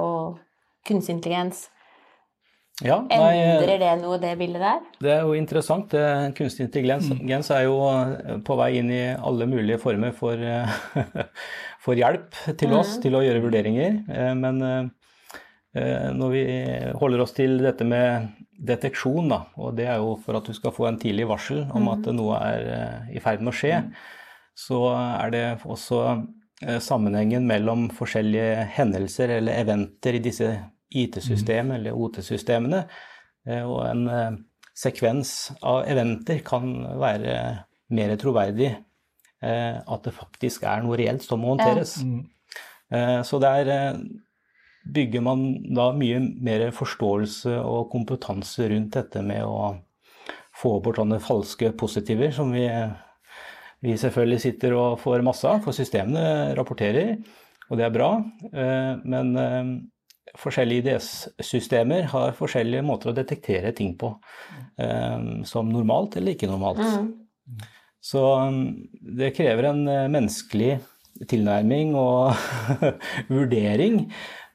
og 0.00 0.38
kunstig 0.88 1.18
intelligens. 1.18 1.66
Ja, 2.80 3.02
nei, 3.04 3.34
Endrer 3.36 3.76
det 3.84 3.92
noe, 4.00 4.16
det 4.22 4.32
bildet 4.40 4.64
der? 4.64 4.80
Det 5.04 5.12
er 5.12 5.28
jo 5.28 5.36
interessant. 5.36 5.92
Kunstig 6.40 6.70
intelligens 6.70 7.52
er 7.52 7.66
jo 7.68 7.76
på 8.48 8.56
vei 8.64 8.70
inn 8.80 8.88
i 8.88 9.04
alle 9.12 9.44
mulige 9.52 9.82
former 9.84 10.16
for, 10.16 10.40
for 11.84 12.00
hjelp 12.00 12.32
til 12.56 12.72
oss 12.80 12.96
mm. 12.96 13.00
til 13.04 13.20
å 13.20 13.26
gjøre 13.28 13.44
vurderinger. 13.44 14.00
Eh, 14.08 14.32
men 14.40 14.64
Eh, 14.64 15.03
når 15.74 16.28
vi 16.30 16.42
holder 16.94 17.22
oss 17.24 17.32
til 17.34 17.56
dette 17.58 17.82
med 17.82 18.28
deteksjon, 18.54 19.28
da, 19.30 19.40
og 19.58 19.74
det 19.78 19.88
er 19.90 20.00
jo 20.02 20.14
for 20.22 20.38
at 20.38 20.46
du 20.46 20.54
skal 20.56 20.74
få 20.74 20.86
en 20.88 20.98
tidlig 21.00 21.26
varsel 21.30 21.64
om 21.74 21.90
at 21.92 22.04
mhm. 22.06 22.16
noe 22.20 22.38
er 22.38 22.70
eh, 22.76 23.16
i 23.18 23.22
ferd 23.22 23.42
med 23.42 23.54
å 23.54 23.58
skje, 23.58 23.80
så 24.54 24.80
er 24.94 25.34
det 25.34 25.44
også 25.66 26.00
eh, 26.62 26.78
sammenhengen 26.82 27.46
mellom 27.48 27.88
forskjellige 27.94 28.68
hendelser 28.76 29.36
eller 29.40 29.64
eventer 29.64 30.18
i 30.18 30.22
disse 30.22 30.52
IT-systemene 30.94 31.80
eller 31.80 31.96
OT-systemene. 31.98 32.84
Og 33.44 33.80
en 33.84 34.04
sekvens 34.78 35.50
av 35.60 35.82
eventer 35.90 36.38
kan 36.46 36.70
være 36.96 37.34
mer 37.92 38.14
troverdig 38.16 38.70
at 39.42 40.06
det 40.06 40.14
faktisk 40.16 40.64
er 40.70 40.80
noe 40.86 40.96
reelt 40.96 41.26
som 41.26 41.42
må 41.42 41.50
håndteres. 41.50 41.98
Så 43.28 43.40
det 43.42 43.50
er 43.58 43.98
bygger 44.84 45.22
man 45.24 45.46
da 45.74 45.88
mye 45.96 46.20
mer 46.44 46.68
forståelse 46.76 47.56
og 47.62 47.88
kompetanse 47.92 48.68
rundt 48.70 48.96
dette 48.98 49.22
med 49.24 49.44
å 49.46 49.74
få 50.54 50.76
bort 50.82 51.00
sånne 51.00 51.20
falske 51.22 51.72
positiver 51.78 52.30
som 52.34 52.52
vi, 52.54 52.66
vi 53.84 53.96
selvfølgelig 53.98 54.42
sitter 54.44 54.76
og 54.78 55.00
får 55.02 55.24
masse 55.26 55.48
av, 55.48 55.62
for 55.64 55.76
systemene 55.76 56.54
rapporterer, 56.58 57.16
og 57.70 57.80
det 57.80 57.88
er 57.88 57.94
bra. 57.94 58.10
Eh, 58.52 58.92
men 59.08 59.34
eh, 59.40 59.72
forskjellige 60.40 60.84
IDS-systemer 60.84 62.10
har 62.12 62.36
forskjellige 62.38 62.84
måter 62.86 63.10
å 63.10 63.16
detektere 63.16 63.74
ting 63.76 63.94
på, 63.98 64.14
eh, 64.78 65.44
som 65.48 65.72
normalt 65.72 66.18
eller 66.20 66.36
ikke 66.36 66.50
normalt. 66.50 66.84
Mm. 66.84 67.60
Så 68.04 68.20
det 69.16 69.32
krever 69.36 69.70
en 69.70 69.86
menneskelig 70.12 70.74
tilnærming 71.30 71.94
og 71.96 72.34
vurdering 73.32 74.02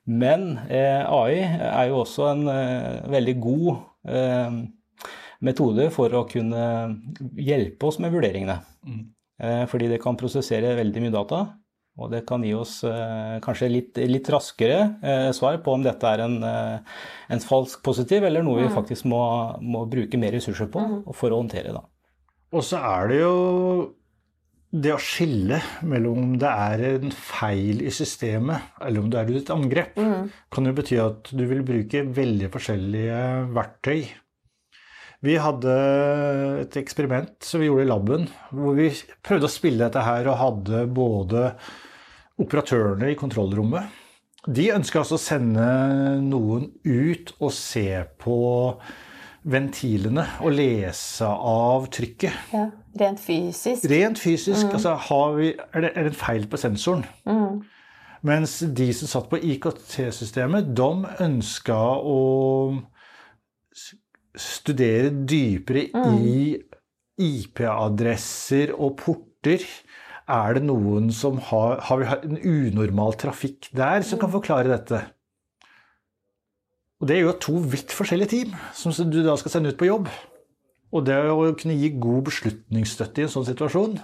men 0.10 0.58
eh, 0.74 1.06
AI 1.06 1.38
er 1.46 1.90
jo 1.92 2.02
også 2.02 2.32
en 2.32 2.48
eh, 2.50 3.00
veldig 3.14 3.36
god 3.44 3.68
eh, 4.10 4.56
metode 5.46 5.86
for 5.94 6.16
å 6.18 6.26
kunne 6.30 6.64
hjelpe 7.38 7.90
oss 7.90 8.00
med 8.02 8.14
vurderingene. 8.16 8.60
Mm. 8.90 9.08
fordi 9.72 9.88
det 9.88 10.02
kan 10.04 10.18
prosessere 10.20 10.74
veldig 10.76 11.02
mye 11.04 11.14
data. 11.14 11.38
Og 12.00 12.10
det 12.12 12.26
kan 12.28 12.44
gi 12.44 12.52
oss 12.56 12.82
kanskje 13.44 13.70
litt, 13.72 14.00
litt 14.08 14.28
raskere 14.32 15.32
svar 15.36 15.62
på 15.64 15.74
om 15.76 15.84
dette 15.84 16.12
er 16.12 16.24
en, 16.26 16.36
en 16.44 17.44
falsk 17.44 17.80
positiv, 17.84 18.26
eller 18.28 18.44
noe 18.44 18.60
vi 18.60 18.68
mm. 18.68 18.76
faktisk 18.76 19.08
må, 19.12 19.22
må 19.64 19.86
bruke 19.88 20.20
mer 20.20 20.36
ressurser 20.36 20.68
på 20.72 20.84
mm. 20.84 20.98
for 21.16 21.32
å 21.32 21.40
håndtere. 21.40 21.72
Da. 21.76 21.86
Og 22.56 22.66
så 22.68 22.82
er 22.84 23.12
det 23.12 23.22
jo 23.22 23.34
det 24.70 24.92
å 24.94 25.02
skille 25.02 25.58
mellom 25.90 26.20
om 26.22 26.34
det 26.38 26.50
er 26.50 26.84
en 26.92 27.14
feil 27.14 27.82
i 27.82 27.92
systemet, 27.94 28.76
eller 28.86 29.02
om 29.02 29.10
det 29.10 29.22
er 29.22 29.32
et 29.40 29.54
angrep, 29.54 29.98
mm. 29.98 30.28
kan 30.54 30.70
jo 30.70 30.74
bety 30.78 31.00
at 31.02 31.32
du 31.34 31.46
vil 31.50 31.64
bruke 31.66 32.04
veldig 32.06 32.52
forskjellige 32.54 33.22
verktøy. 33.56 34.04
Vi 35.26 35.36
hadde 35.42 35.74
et 36.62 36.78
eksperiment 36.80 37.34
som 37.44 37.60
vi 37.60 37.68
gjorde 37.68 37.88
i 37.88 37.90
laben, 37.90 38.30
hvor 38.56 38.78
vi 38.78 38.92
prøvde 39.26 39.50
å 39.50 39.52
spille 39.52 39.84
dette 39.84 40.06
her 40.06 40.30
og 40.30 40.40
hadde 40.40 40.86
både 40.96 41.50
operatørene 42.40 43.10
i 43.12 43.18
kontrollrommet. 43.20 43.90
De 44.48 44.70
ønska 44.72 45.02
altså 45.02 45.18
å 45.18 45.22
sende 45.22 45.66
noen 46.24 46.70
ut 46.86 47.34
og 47.42 47.52
se 47.52 48.06
på 48.22 48.38
ventilene 49.50 50.24
og 50.46 50.56
lese 50.56 51.28
av 51.28 51.90
trykket. 51.92 52.54
Ja, 52.54 52.70
Rent 52.98 53.20
fysisk? 53.22 53.86
Rent 53.90 54.20
fysisk. 54.20 54.66
Mm. 54.66 54.72
Altså, 54.78 54.96
vi, 55.38 55.52
er, 55.74 55.82
det, 55.82 55.92
er, 55.96 56.04
det, 56.04 56.14
en 56.14 56.18
feil 56.18 56.48
på 56.50 56.58
sensoren? 56.58 57.06
Mm. 57.26 57.62
Mens 58.26 58.60
de 58.76 58.90
som 58.94 59.08
satt 59.08 59.30
på 59.32 59.40
IKT-systemet, 59.40 60.74
de 60.76 60.90
ønska 61.24 61.78
å 62.04 62.18
studere 64.40 65.12
dypere 65.30 65.88
mm. 65.94 66.18
i 66.26 66.42
IP-adresser 67.20 68.74
og 68.76 68.98
porter. 69.00 69.64
Er 70.30 70.60
det 70.60 70.66
noen 70.68 71.10
som 71.16 71.40
har, 71.50 71.80
har 71.88 72.02
vi 72.02 72.10
en 72.14 72.38
unormal 72.38 73.16
trafikk 73.18 73.72
der 73.74 74.04
som 74.06 74.22
kan 74.22 74.30
mm. 74.30 74.36
forklare 74.38 74.70
dette? 74.70 75.02
Og 77.00 77.08
Det 77.08 77.16
er 77.16 77.24
jo 77.24 77.38
to 77.40 77.56
vidt 77.72 77.96
forskjellige 77.96 78.34
team 78.36 78.56
som 78.76 78.94
du 79.10 79.22
da 79.24 79.38
skal 79.40 79.56
sende 79.56 79.72
ut 79.72 79.80
på 79.80 79.88
jobb. 79.88 80.10
Og 80.90 81.06
det 81.06 81.18
å 81.30 81.52
kunne 81.58 81.78
gi 81.78 81.92
god 82.02 82.30
beslutningsstøtte 82.30 83.22
i 83.22 83.28
en 83.28 83.34
sånn 83.34 83.48
situasjon, 83.50 84.00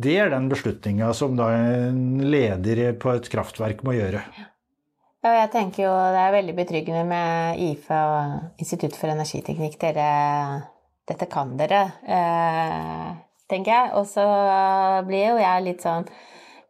det 0.00 0.16
er 0.20 0.30
den 0.32 0.48
beslutninga 0.50 1.10
som 1.16 1.34
da 1.38 1.50
en 1.56 2.20
leder 2.30 2.92
på 3.00 3.12
et 3.14 3.28
kraftverk 3.32 3.82
må 3.86 3.96
gjøre. 3.96 4.22
Ja, 5.20 5.32
jeg 5.42 5.50
tenker 5.52 5.84
jo 5.84 5.94
det 6.14 6.20
er 6.22 6.32
veldig 6.32 6.54
betryggende 6.56 7.02
med 7.08 7.58
IFE 7.60 7.96
og 8.08 8.62
Institutt 8.62 8.96
for 8.96 9.12
energiteknikk. 9.12 9.76
Dere, 9.82 10.06
dette 11.08 11.28
kan 11.28 11.52
dere, 11.60 11.82
eh, 12.08 13.08
tenker 13.50 13.74
jeg. 13.74 13.90
Og 14.00 14.06
så 14.08 14.24
blir 15.08 15.34
jo 15.34 15.42
jeg 15.42 15.66
litt 15.66 15.84
sånn 15.84 16.08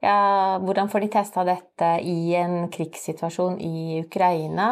ja, 0.00 0.56
hvordan 0.64 0.88
får 0.88 1.04
de 1.04 1.10
testa 1.12 1.44
dette 1.44 1.90
i 2.08 2.32
en 2.40 2.70
krigssituasjon 2.72 3.60
i 3.60 4.00
Ukraina? 4.00 4.70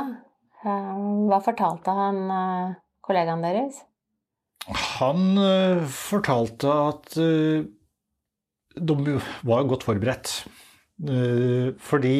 Eh, 0.64 0.94
hva 1.28 1.38
fortalte 1.44 1.94
han 1.94 2.23
eh, 2.32 2.76
kollegaen 3.04 3.44
deres? 3.44 3.85
Han 4.68 5.38
eh, 5.40 5.84
fortalte 5.88 6.78
at 6.92 7.18
de 8.78 9.18
var 9.48 9.68
godt 9.70 9.87
forberedt. 9.88 10.34
Fordi 11.78 12.16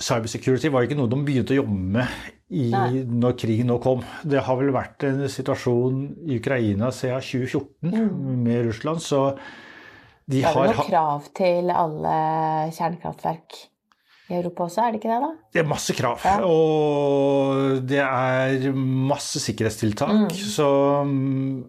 cybersecurity 0.00 0.70
var 0.72 0.86
ikke 0.86 0.98
noe 0.98 1.10
de 1.10 1.18
begynte 1.26 1.54
å 1.54 1.60
jobbe 1.60 1.76
med 1.98 2.28
i, 2.50 2.70
når 3.06 3.36
krigen 3.38 3.70
nå 3.70 3.78
kom. 3.82 4.02
Det 4.26 4.42
har 4.46 4.58
vel 4.58 4.72
vært 4.74 5.06
en 5.06 5.22
situasjon 5.30 6.02
i 6.26 6.40
Ukraina 6.40 6.90
siden 6.94 7.22
2014 7.22 7.90
mm. 7.94 8.38
med 8.46 8.64
Russland, 8.66 9.02
så 9.04 9.28
de 10.30 10.42
har 10.44 10.54
Det 10.54 10.62
er 10.62 10.74
vel 10.74 10.88
krav 10.90 11.28
til 11.36 11.74
alle 11.74 12.16
kjernekraftverk? 12.74 13.60
I 14.30 14.38
Europa 14.38 14.66
også, 14.66 14.84
er 14.84 14.94
det 14.94 15.00
ikke 15.00 15.10
det? 15.10 15.18
da? 15.24 15.30
Det 15.54 15.62
er 15.62 15.68
masse 15.68 15.94
krav. 15.98 16.24
Ja. 16.24 16.36
Og 16.46 17.82
det 17.90 18.00
er 18.04 18.70
masse 18.74 19.42
sikkerhetstiltak. 19.42 20.30
Mm. 20.30 20.50
Så 20.54 20.68
um, 21.04 21.62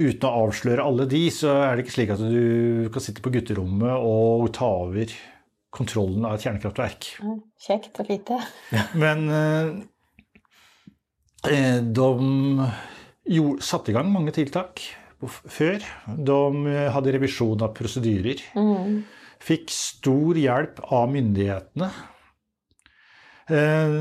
uten 0.00 0.28
å 0.28 0.32
avsløre 0.46 0.86
alle 0.86 1.06
de, 1.10 1.22
så 1.34 1.54
er 1.68 1.76
det 1.76 1.86
ikke 1.86 1.96
slik 1.98 2.14
at 2.16 2.24
du 2.24 2.88
kan 2.92 3.04
sitte 3.04 3.24
på 3.24 3.32
gutterommet 3.34 3.94
og 3.94 4.48
ta 4.56 4.70
over 4.86 5.12
kontrollen 5.70 6.26
av 6.26 6.36
et 6.36 6.46
kjernekraftverk. 6.46 7.12
Kjekt 7.62 8.00
og 8.02 8.10
lite. 8.10 8.40
Men 8.98 9.28
eh, 9.30 9.68
eh, 11.46 11.78
de 11.78 12.08
jo, 13.30 13.52
satte 13.62 13.92
i 13.92 13.94
gang 13.94 14.10
mange 14.10 14.34
tiltak 14.34 14.82
før. 15.28 15.84
De 16.08 16.40
hadde 16.90 17.14
revisjon 17.14 17.62
av 17.62 17.74
prosedyrer. 17.76 18.42
Mm. 18.56 19.02
Fikk 19.40 19.70
stor 19.72 20.38
hjelp 20.38 20.82
av 20.92 21.06
myndighetene. 21.12 21.90
Eh, 23.50 23.94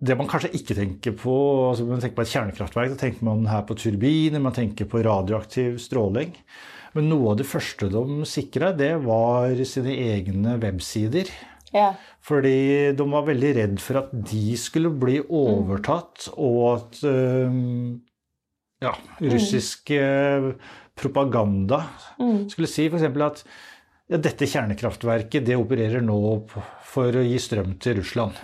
det 0.00 0.16
man 0.16 0.28
kanskje 0.30 0.54
ikke 0.56 0.76
tenker 0.78 1.16
på 1.18 1.32
altså 1.68 1.84
Man 1.84 2.00
tenker 2.00 2.16
på 2.16 2.24
et 2.24 2.30
kjernekraftverk, 2.32 2.94
da 2.94 3.00
tenker 3.02 3.26
man 3.26 3.42
her 3.50 3.66
på 3.68 3.76
turbiner, 3.76 4.40
man 4.40 4.54
tenker 4.56 4.88
på 4.88 5.02
radioaktiv 5.04 5.76
stråling. 5.82 6.32
Men 6.94 7.10
noe 7.10 7.32
av 7.32 7.40
det 7.40 7.48
første 7.50 7.90
de 7.90 8.22
sikra, 8.28 8.70
det 8.76 8.94
var 9.02 9.58
sine 9.66 9.96
egne 9.98 10.54
websider. 10.62 11.28
Ja. 11.74 11.90
Fordi 12.22 12.94
de 12.94 13.06
var 13.10 13.26
veldig 13.26 13.52
redd 13.58 13.80
for 13.82 14.04
at 14.04 14.14
de 14.30 14.54
skulle 14.56 14.94
bli 14.94 15.18
overtatt, 15.26 16.30
og 16.38 16.60
at 16.70 17.02
eh, 17.10 17.58
ja, 18.84 18.94
russisk 19.26 19.90
eh, 19.96 20.52
propaganda 20.94 21.82
skulle 22.52 22.70
si 22.70 22.86
f.eks. 22.86 23.08
at 23.26 23.42
ja, 24.10 24.20
dette 24.20 24.48
kjernekraftverket 24.48 25.46
det 25.46 25.58
opererer 25.58 26.04
nå 26.04 26.18
for 26.84 27.20
å 27.20 27.24
gi 27.24 27.38
strøm 27.40 27.76
til 27.82 28.00
Russland. 28.00 28.40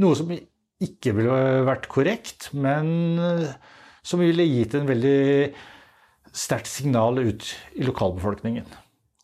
Noe 0.00 0.18
som 0.18 0.32
ikke 0.80 1.14
ville 1.16 1.40
vært 1.68 1.88
korrekt, 1.92 2.50
men 2.56 3.20
eh, 3.20 3.48
som 4.06 4.22
ville 4.22 4.46
gitt 4.48 4.74
en 4.78 4.88
veldig 4.88 5.50
sterkt 6.32 6.70
signal 6.70 7.20
ut 7.20 7.50
i 7.76 7.84
lokalbefolkningen. 7.84 8.68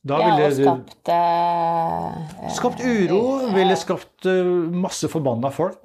Da 0.06 0.18
ja, 0.22 0.34
og 0.38 0.52
skapt 0.54 1.08
uh, 1.10 2.50
Skapt 2.54 2.82
uro, 2.84 3.22
ville 3.56 3.74
skapt 3.78 4.28
masse 4.70 5.08
forbanna 5.10 5.50
folk. 5.54 5.80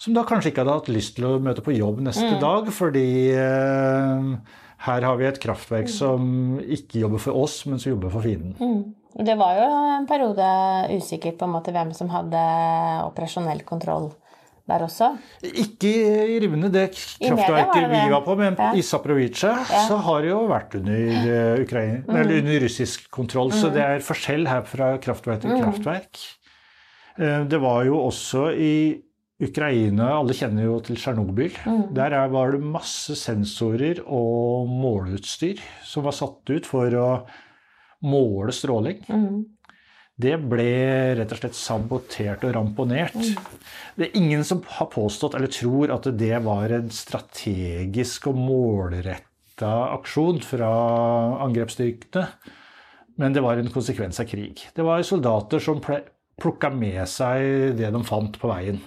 Som 0.00 0.16
da 0.16 0.24
kanskje 0.28 0.50
ikke 0.50 0.62
hadde 0.64 0.74
hatt 0.78 0.90
lyst 0.92 1.16
til 1.16 1.26
å 1.28 1.38
møte 1.44 1.64
på 1.64 1.74
jobb 1.76 2.00
neste 2.04 2.38
dag, 2.40 2.68
fordi 2.72 3.32
eh, 3.36 4.28
her 4.86 5.02
har 5.04 5.16
vi 5.20 5.26
et 5.28 5.40
kraftverk 5.42 5.88
som 5.92 6.58
ikke 6.62 7.02
jobber 7.02 7.18
for 7.20 7.36
oss, 7.36 7.66
men 7.66 7.78
som 7.78 7.92
jobber 7.92 8.10
for 8.14 8.24
fienden. 8.24 8.54
Mm. 8.60 8.94
Det 9.26 9.34
var 9.36 9.56
jo 9.58 9.68
en 9.98 10.06
periode 10.06 10.46
usikkert 10.96 11.36
på 11.40 11.44
en 11.48 11.52
måte 11.56 11.72
hvem 11.74 11.90
som 11.96 12.08
hadde 12.12 12.40
operasjonell 13.08 13.64
kontroll 13.66 14.10
der 14.70 14.84
også. 14.86 15.08
Ikke 15.42 15.90
i 15.90 16.36
Rivne, 16.44 16.68
det 16.70 16.92
kraftverket 17.18 17.88
vi 17.90 18.02
var 18.12 18.20
på, 18.22 18.36
men 18.38 18.54
Ja. 18.56 18.68
i 18.72 18.82
Zaporizjzja 18.86 19.56
så 19.88 19.96
har 19.98 20.20
det 20.22 20.30
jo 20.30 20.46
vært 20.46 20.76
under, 20.78 21.60
Ukraine, 21.64 22.04
Mm. 22.06 22.16
eller 22.16 22.38
under 22.38 22.60
russisk 22.60 23.10
kontroll. 23.10 23.50
Så 23.50 23.72
det 23.74 23.82
er 23.82 23.98
forskjell 23.98 24.46
her 24.46 24.62
fra 24.62 24.96
kraftverk 24.98 25.42
Mm. 25.42 25.50
til 25.50 25.64
kraftverk. 25.64 26.18
Eh, 27.18 27.44
Det 27.44 27.60
var 27.60 27.84
jo 27.84 27.96
også 28.06 28.54
i 28.56 29.02
Ukraina 29.40 30.10
Alle 30.18 30.34
kjenner 30.36 30.66
jo 30.66 30.80
til 30.84 30.98
Tsjernobyl. 31.00 31.54
Mm. 31.64 31.94
Der 31.96 32.12
er- 32.12 32.28
var 32.28 32.52
det 32.52 32.60
masse 32.60 33.16
sensorer 33.16 34.02
og 34.06 34.68
måleutstyr 34.68 35.58
som 35.84 36.04
var 36.04 36.12
satt 36.12 36.50
ut 36.50 36.66
for 36.66 36.90
å 36.90 37.26
måle 38.02 38.52
stråling. 38.52 39.00
Mm. 39.08 39.44
Det 40.20 40.36
ble 40.50 41.16
rett 41.16 41.32
og 41.32 41.38
slett 41.38 41.56
sabotert 41.56 42.44
og 42.44 42.52
ramponert. 42.52 43.16
Det 43.96 44.10
er 44.10 44.18
ingen 44.18 44.44
som 44.44 44.60
har 44.76 44.90
påstått 44.92 45.34
eller 45.34 45.48
tror 45.48 45.90
at 45.94 46.02
det 46.18 46.42
var 46.44 46.68
en 46.76 46.90
strategisk 46.90 48.26
og 48.28 48.36
målretta 48.36 49.70
aksjon 49.96 50.42
fra 50.44 50.68
angrepsstyrkene. 51.46 52.26
Men 53.16 53.32
det 53.32 53.42
var 53.42 53.56
en 53.60 53.72
konsekvens 53.72 54.20
av 54.20 54.28
krig. 54.28 54.60
Det 54.74 54.84
var 54.84 55.02
soldater 55.02 55.60
som 55.60 55.80
plukka 55.80 56.70
med 56.72 57.08
seg 57.08 57.76
det 57.76 57.90
de 57.92 58.04
fant 58.04 58.36
på 58.40 58.48
veien. 58.48 58.80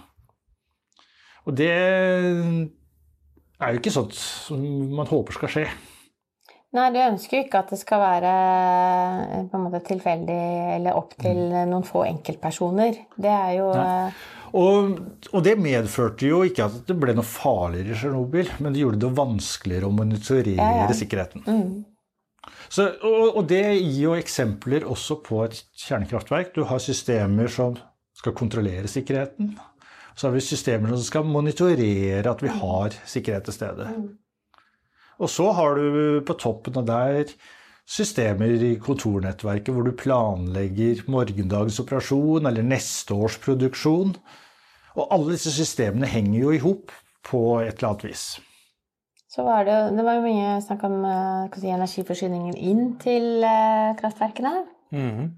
Og 1.43 1.55
det 1.59 1.71
er 1.73 3.73
jo 3.73 3.81
ikke 3.81 3.93
sånt 3.93 4.15
som 4.17 4.61
man 4.95 5.09
håper 5.09 5.35
skal 5.39 5.51
skje. 5.51 5.65
Nei, 6.73 6.87
du 6.89 6.97
ønsker 7.03 7.37
jo 7.37 7.43
ikke 7.45 7.59
at 7.61 7.69
det 7.69 7.77
skal 7.83 7.99
være 8.01 8.29
eh, 8.33 9.41
på 9.51 9.59
en 9.59 9.65
måte 9.67 9.83
tilfeldig 9.85 10.37
eller 10.79 10.97
opp 10.97 11.11
til 11.21 11.37
noen 11.69 11.85
få 11.85 12.01
enkeltpersoner. 12.07 12.97
Det 13.13 13.29
er 13.29 13.51
jo 13.59 13.67
eh, 13.77 14.23
Og, 14.57 14.95
og 15.29 15.43
det 15.45 15.53
medførte 15.61 16.31
jo 16.31 16.41
ikke 16.47 16.65
at 16.65 16.79
det 16.89 16.97
ble 16.97 17.13
noe 17.17 17.27
farligere 17.29 17.93
i 17.93 17.99
Tsjernobyl, 17.99 18.49
men 18.57 18.73
det 18.73 18.81
gjorde 18.81 19.03
det 19.05 19.11
vanskeligere 19.21 19.89
å 19.89 19.93
monitorere 19.93 20.57
Ja, 20.57 20.87
ja. 20.87 20.97
sikkerheten. 20.97 21.45
Så, 22.73 22.87
og, 23.05 23.37
og 23.37 23.45
det 23.53 23.61
gir 23.77 24.01
jo 24.07 24.17
eksempler 24.17 24.87
også 24.89 25.19
på 25.25 25.43
et 25.45 25.61
kjernekraftverk. 25.77 26.55
Du 26.57 26.65
har 26.69 26.81
systemer 26.81 27.53
som 27.53 27.77
skal 28.17 28.33
kontrollere 28.37 28.89
sikkerheten. 28.89 29.53
Så 30.15 30.27
har 30.27 30.35
vi 30.35 30.43
systemer 30.45 30.93
som 30.93 31.03
skal 31.05 31.25
monitorere 31.25 32.29
at 32.29 32.43
vi 32.43 32.51
har 32.53 32.95
sikkerhet 33.09 33.47
til 33.49 33.55
stede. 33.57 33.89
Og 35.21 35.29
så 35.29 35.51
har 35.57 35.77
du 35.77 36.21
på 36.25 36.35
toppen 36.41 36.77
av 36.81 36.87
der 36.89 37.33
systemer 37.89 38.53
i 38.63 38.75
kontornettverket 38.81 39.73
hvor 39.73 39.85
du 39.87 39.95
planlegger 39.97 41.03
morgendagens 41.11 41.81
operasjon 41.83 42.47
eller 42.47 42.65
neste 42.65 43.15
års 43.15 43.37
produksjon. 43.43 44.15
Og 44.93 45.07
alle 45.09 45.33
disse 45.33 45.51
systemene 45.53 46.09
henger 46.09 46.39
jo 46.39 46.53
i 46.53 46.61
hop 46.63 46.93
på 47.25 47.43
et 47.63 47.79
eller 47.79 47.93
annet 47.93 48.07
vis. 48.11 48.25
Så 49.33 49.41
var 49.47 49.65
det, 49.65 49.77
det 49.97 50.03
var 50.05 50.19
jo 50.19 50.25
mye 50.27 50.57
snakk 50.61 50.83
om 50.85 50.99
eh, 51.09 51.55
si, 51.57 51.69
energiforsyningen 51.73 52.53
inn 52.53 52.91
til 53.01 53.41
eh, 53.41 53.95
kraftverkene. 53.97 54.53
Mhm. 54.93 55.31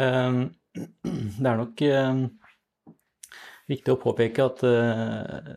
Eh, 0.00 0.42
Det 1.42 1.50
er 1.50 1.58
nok 1.58 1.82
eh, 1.84 2.22
viktig 3.70 3.92
å 3.94 4.00
påpeke 4.02 4.44
at 4.48 4.62
eh, 4.66 5.52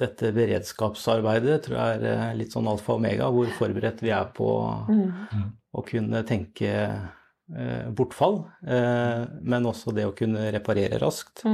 dette 0.00 0.32
beredskapsarbeidet 0.34 1.60
tror 1.66 1.76
jeg 1.78 1.98
er 2.00 2.06
eh, 2.10 2.34
litt 2.40 2.52
sånn 2.54 2.66
alfa 2.68 2.92
og 2.96 2.98
omega, 3.02 3.28
hvor 3.30 3.46
forberedt 3.58 4.02
vi 4.02 4.10
er 4.10 4.26
på 4.34 4.48
å 5.74 5.82
kunne 5.86 6.22
tenke 6.26 6.70
eh, 6.74 7.88
bortfall, 7.94 8.40
eh, 8.66 9.24
men 9.42 9.66
også 9.70 9.94
det 9.94 10.06
å 10.08 10.14
kunne 10.16 10.50
reparere 10.54 10.98
raskt. 11.02 11.44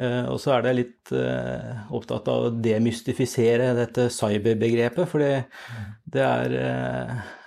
Eh, 0.00 0.24
Og 0.32 0.38
så 0.40 0.54
er 0.54 0.62
det 0.64 0.74
litt 0.78 1.12
eh, 1.12 1.80
opptatt 1.92 2.28
av 2.32 2.46
å 2.46 2.52
demystifisere 2.64 3.74
dette 3.76 4.06
cyberbegrepet, 4.08 5.08
for 5.10 5.20
det 5.20 6.22
er, 6.24 6.54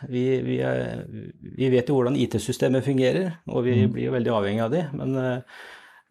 vi, 0.09 0.25
vi 0.45 0.59
er 0.61 1.05
Vi 1.41 1.69
vet 1.73 1.89
jo 1.89 1.95
hvordan 1.97 2.15
IT-systemet 2.19 2.85
fungerer, 2.85 3.39
og 3.49 3.63
vi 3.65 3.87
blir 3.87 4.05
jo 4.11 4.13
veldig 4.13 4.33
avhengig 4.37 4.61
av 4.67 4.71
det. 4.75 4.83
Men 4.93 5.17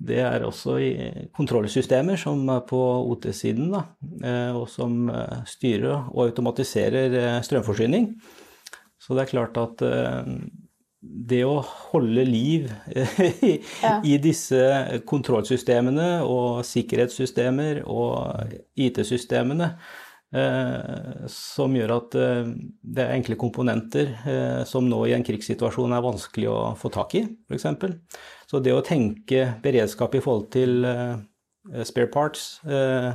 det 0.02 0.18
er 0.24 0.42
også 0.46 0.78
i 0.82 0.90
kontrollsystemer 1.36 2.18
som 2.18 2.42
er 2.50 2.64
på 2.66 2.80
OT-siden, 3.12 3.70
eh, 4.24 4.50
og 4.56 4.66
som 4.72 5.06
eh, 5.12 5.42
styrer 5.46 6.08
og 6.10 6.24
automatiserer 6.28 7.14
eh, 7.20 7.38
strømforsyning. 7.46 8.08
Så 9.02 9.14
det 9.18 9.24
er 9.26 9.32
klart 9.34 9.56
at 9.58 9.82
det 11.02 11.40
å 11.42 11.56
holde 11.90 12.22
liv 12.28 12.68
i, 13.42 13.56
Ja. 13.82 13.96
i 14.06 14.14
disse 14.22 14.60
kontrollsystemene 15.10 16.20
og 16.22 16.62
sikkerhetssystemer 16.66 17.80
og 17.90 18.54
IT-systemene, 18.78 19.72
eh, 20.34 21.26
som 21.26 21.74
gjør 21.74 21.96
at 21.96 22.14
eh, 22.22 22.52
det 22.82 23.02
er 23.08 23.16
enkle 23.18 23.36
komponenter 23.40 24.14
eh, 24.22 24.62
som 24.68 24.86
nå 24.88 25.02
i 25.10 25.16
en 25.18 25.26
krigssituasjon 25.26 25.92
er 25.98 26.06
vanskelig 26.06 26.48
å 26.54 26.60
få 26.78 26.92
tak 26.94 27.18
i, 27.18 27.24
f.eks. 27.50 27.66
Så 28.52 28.60
det 28.60 28.74
å 28.76 28.82
tenke 28.84 29.46
beredskap 29.64 30.12
i 30.18 30.20
forhold 30.20 30.50
til 30.52 30.84
eh, 30.84 31.16
spare 31.88 32.10
parts 32.12 32.60
eh, 32.68 33.08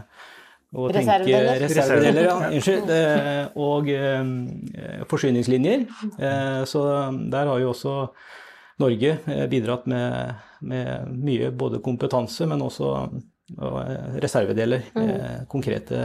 og 0.78 0.90
tenke 0.92 1.20
Reservedeler. 1.22 1.62
reservedeler, 1.62 2.26
ja, 2.26 2.38
unnskyld, 2.50 2.90
eh, 2.92 3.46
og 3.62 3.88
forsyningslinjer. 5.08 5.86
Så 6.68 6.82
der 7.32 7.48
har 7.48 7.62
jo 7.62 7.70
også 7.72 7.94
Norge 8.82 9.14
bidratt 9.50 9.88
med, 9.90 10.36
med 10.60 11.08
mye 11.10 11.52
både 11.52 11.82
kompetanse, 11.86 12.46
men 12.50 12.62
også 12.62 12.92
eh, 13.58 14.20
reservedeler 14.22 14.92
eh, 14.96 15.40
konkrete, 15.50 16.04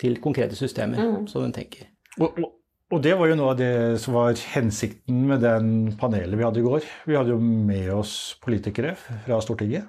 til 0.00 0.20
konkrete 0.22 0.58
systemer, 0.58 1.24
som 1.30 1.46
den 1.46 1.54
tenker. 1.56 1.90
Og, 2.20 2.38
og, 2.38 2.52
og 2.92 3.00
det 3.02 3.14
var 3.18 3.30
jo 3.30 3.36
noe 3.38 3.54
av 3.54 3.58
det 3.58 3.74
som 4.02 4.16
var 4.18 4.36
hensikten 4.52 5.24
med 5.30 5.42
den 5.42 5.68
panelet 5.98 6.36
vi 6.36 6.44
hadde 6.44 6.60
i 6.60 6.66
går. 6.66 6.88
Vi 7.08 7.16
hadde 7.16 7.32
jo 7.32 7.40
med 7.40 7.90
oss 7.96 8.14
politikere 8.44 8.92
fra 8.98 9.40
Stortinget 9.42 9.88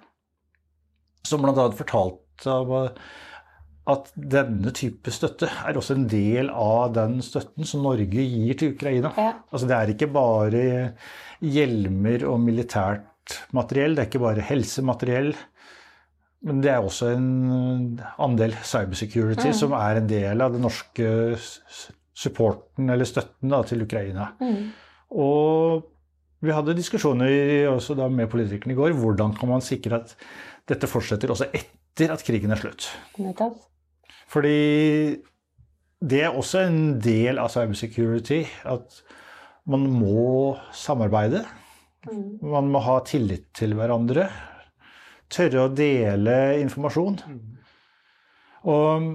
som 1.26 1.42
bl.a. 1.42 1.70
fortalte 1.76 2.52
om 2.54 2.76
at 3.86 4.08
denne 4.18 4.72
type 4.74 5.14
støtte 5.14 5.50
er 5.50 5.78
også 5.78 5.98
en 5.98 6.08
del 6.10 6.50
av 6.50 6.94
den 6.96 7.20
støtten 7.26 7.68
som 7.70 7.84
Norge 7.86 8.24
gir 8.26 8.58
til 8.58 8.74
Ukraina. 8.74 9.12
Ja. 9.18 9.28
Altså 9.52 9.70
det 9.70 9.78
er 9.78 9.92
ikke 9.94 10.10
bare 10.14 10.64
hjelmer 11.44 12.26
og 12.32 12.40
militært 12.42 13.38
materiell, 13.58 13.94
det 13.98 14.06
er 14.06 14.10
ikke 14.10 14.24
bare 14.26 14.46
helsemateriell. 14.46 15.36
Men 16.46 16.62
det 16.62 16.72
er 16.74 16.86
også 16.86 17.12
en 17.14 17.30
andel 18.22 18.54
cybersecurity 18.66 19.54
som 19.58 19.74
er 19.78 20.02
en 20.02 20.10
del 20.10 20.42
av 20.46 20.54
det 20.54 20.62
norske 20.62 21.08
supporten 22.16 22.90
eller 22.90 23.08
støtten 23.08 23.52
da, 23.52 23.62
til 23.68 23.84
Ukraina. 23.86 24.32
Og 25.16 25.84
vi 26.46 26.54
hadde 26.54 26.76
diskusjoner 26.78 27.68
også 27.72 27.96
da 27.98 28.08
med 28.12 28.30
politikerne 28.32 28.76
i 28.76 28.78
går. 28.78 28.96
Hvordan 29.00 29.36
kan 29.38 29.50
man 29.52 29.64
sikre 29.66 30.02
at 30.02 30.16
dette 30.70 30.90
fortsetter 30.90 31.32
også 31.34 31.50
etter 31.56 32.14
at 32.14 32.24
krigen 32.26 32.54
er 32.54 32.62
slutt? 32.62 32.90
Nettopp. 33.22 33.58
Fordi 34.32 35.18
det 36.06 36.22
er 36.26 36.36
også 36.36 36.66
en 36.68 36.98
del 37.02 37.40
av 37.42 37.52
cybersecurity 37.54 38.44
at 38.68 39.00
man 39.70 39.88
må 39.90 40.56
samarbeide. 40.76 41.46
Man 42.46 42.70
må 42.70 42.82
ha 42.86 43.00
tillit 43.08 43.48
til 43.58 43.74
hverandre. 43.78 44.28
Tørre 45.32 45.66
å 45.66 45.72
dele 45.74 46.36
informasjon. 46.62 47.18
Og 48.70 49.08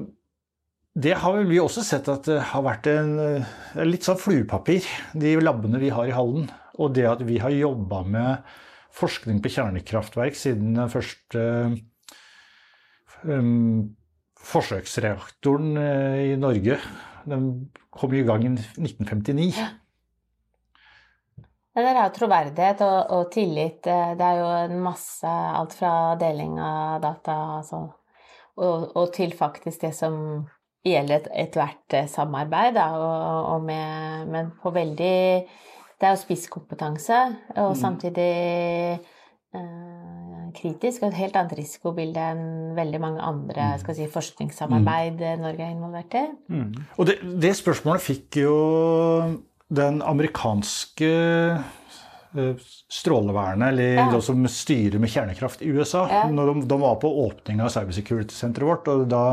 det 0.98 1.12
har 1.22 1.36
vel 1.36 1.46
vi 1.50 1.60
også 1.62 1.84
sett 1.86 2.08
at 2.10 2.26
det 2.26 2.40
har 2.50 2.64
vært 2.66 2.88
en 2.90 3.12
eh, 3.22 3.84
litt 3.86 4.06
sånn 4.06 4.18
fluepapir, 4.18 4.86
de 5.14 5.36
labbene 5.38 5.78
vi 5.82 5.92
har 5.94 6.08
i 6.10 6.16
hallen. 6.16 6.48
Og 6.80 6.94
det 6.96 7.06
at 7.06 7.22
vi 7.26 7.38
har 7.42 7.52
jobba 7.54 8.02
med 8.08 8.50
forskning 8.96 9.38
på 9.42 9.52
kjernekraftverk 9.54 10.34
siden 10.34 10.74
den 10.74 10.90
første 10.90 11.42
um, 13.22 13.92
forsøksreaktoren 14.40 15.76
uh, 15.78 16.18
i 16.32 16.34
Norge. 16.40 16.80
Den 17.28 17.70
kom 17.92 18.16
i 18.16 18.24
gang 18.26 18.48
i 18.48 18.54
1959. 18.56 19.52
Ja. 19.60 19.68
Ja, 21.70 21.84
dere 21.84 22.02
har 22.02 22.10
troverdighet 22.10 22.80
og, 22.82 23.12
og, 23.14 23.28
tillit. 23.30 23.86
Eh, 23.86 24.14
det 24.18 24.26
er 24.26 24.40
jo 24.40 24.48
en 24.66 24.80
masse 24.82 25.30
Alt 25.30 25.76
fra 25.78 26.16
deling 26.18 26.58
av 26.58 26.98
data 27.04 27.36
altså, 27.60 27.84
og, 28.58 28.88
og, 28.96 29.04
til 29.14 29.30
faktisk 29.38 29.84
det 29.86 29.92
som 29.94 30.16
gjelder 30.86 31.28
ethvert 31.36 31.96
et 31.96 32.10
samarbeid, 32.10 32.74
da, 32.78 32.90
og, 32.96 33.48
og 33.54 33.64
med, 33.66 34.28
men 34.32 34.52
på 34.62 34.72
veldig 34.72 35.16
Det 36.00 36.08
er 36.08 36.14
jo 36.14 36.20
spisskompetanse, 36.22 37.16
og 37.60 37.74
mm. 37.74 37.76
samtidig 37.76 38.30
eh, 39.52 40.46
kritisk, 40.56 41.02
og 41.02 41.10
et 41.10 41.18
helt 41.18 41.36
annet 41.36 41.58
risikobilde 41.58 42.22
enn 42.32 42.72
veldig 42.78 43.00
mange 43.02 43.20
andre 43.20 43.74
mm. 43.74 43.82
skal 43.82 43.98
si, 43.98 44.06
forskningssamarbeid 44.14 45.20
mm. 45.20 45.42
Norge 45.44 45.66
er 45.66 45.74
involvert 45.74 46.16
i. 46.16 46.24
Mm. 46.48 46.70
Og 46.96 47.10
det, 47.10 47.18
det 47.44 47.52
spørsmålet 47.58 48.06
fikk 48.06 48.40
jo 48.40 48.56
den 49.70 50.00
amerikanske 50.02 51.10
eh, 51.60 52.64
strålevernet, 52.90 53.68
eller 53.68 54.00
ja. 54.00 54.06
de 54.14 54.22
som 54.24 54.48
styrer 54.50 55.02
med 55.02 55.12
kjernekraft 55.12 55.60
i 55.62 55.70
USA, 55.70 56.06
ja. 56.10 56.24
når 56.32 56.54
de, 56.54 56.64
de, 56.72 56.80
var 56.80 56.96
på 57.02 57.12
åpning 57.26 57.60
av 57.60 57.70
cybersecurity-senteret 57.76 58.72
vårt, 58.72 58.90
og 58.90 59.04
da 59.12 59.26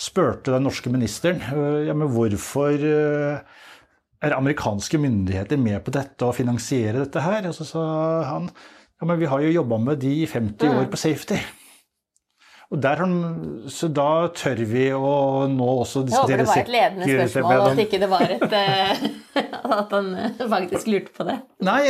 spurte 0.00 0.54
den 0.54 0.64
norske 0.66 0.92
ministeren 0.92 1.42
eh, 1.42 1.84
ja, 1.88 1.96
men 1.96 2.10
hvorfor 2.12 2.86
eh, 2.88 3.60
er 4.24 4.36
amerikanske 4.36 5.00
myndigheter 5.00 5.60
med 5.60 5.82
på 5.84 5.92
dette 5.94 6.26
og 6.26 6.36
finansierer 6.38 7.02
dette 7.04 7.24
her? 7.24 7.50
Og 7.50 7.56
så 7.58 7.68
sa 7.68 7.84
han 8.30 8.48
ja, 8.48 9.08
men 9.08 9.20
vi 9.20 9.28
har 9.28 9.42
jo 9.44 9.52
jobba 9.58 9.80
med 9.90 10.00
de 10.04 10.14
i 10.22 10.26
50 10.30 10.78
år 10.78 10.88
på 10.90 11.00
safety. 11.00 11.38
Og 12.72 12.80
der, 12.82 13.02
så 13.70 13.90
da 13.92 14.08
tør 14.34 14.62
vi 14.66 14.86
å 14.96 15.44
nå 15.50 15.66
også 15.82 16.02
diskutere 16.08 16.42
Jeg 16.42 16.48
håper 16.48 16.48
det 16.48 16.48
var 16.48 16.62
et 16.62 16.72
ledende 16.74 17.26
spørsmål, 17.28 17.64
at 17.68 17.82
ikke 17.84 18.00
det 18.02 18.08
var 18.10 18.32
et 18.34 18.56
eh, 18.58 19.04
At 19.82 19.92
han 19.94 20.08
faktisk 20.50 20.88
lurte 20.90 21.12
på 21.14 21.26
det. 21.28 21.36
Nei, 21.66 21.82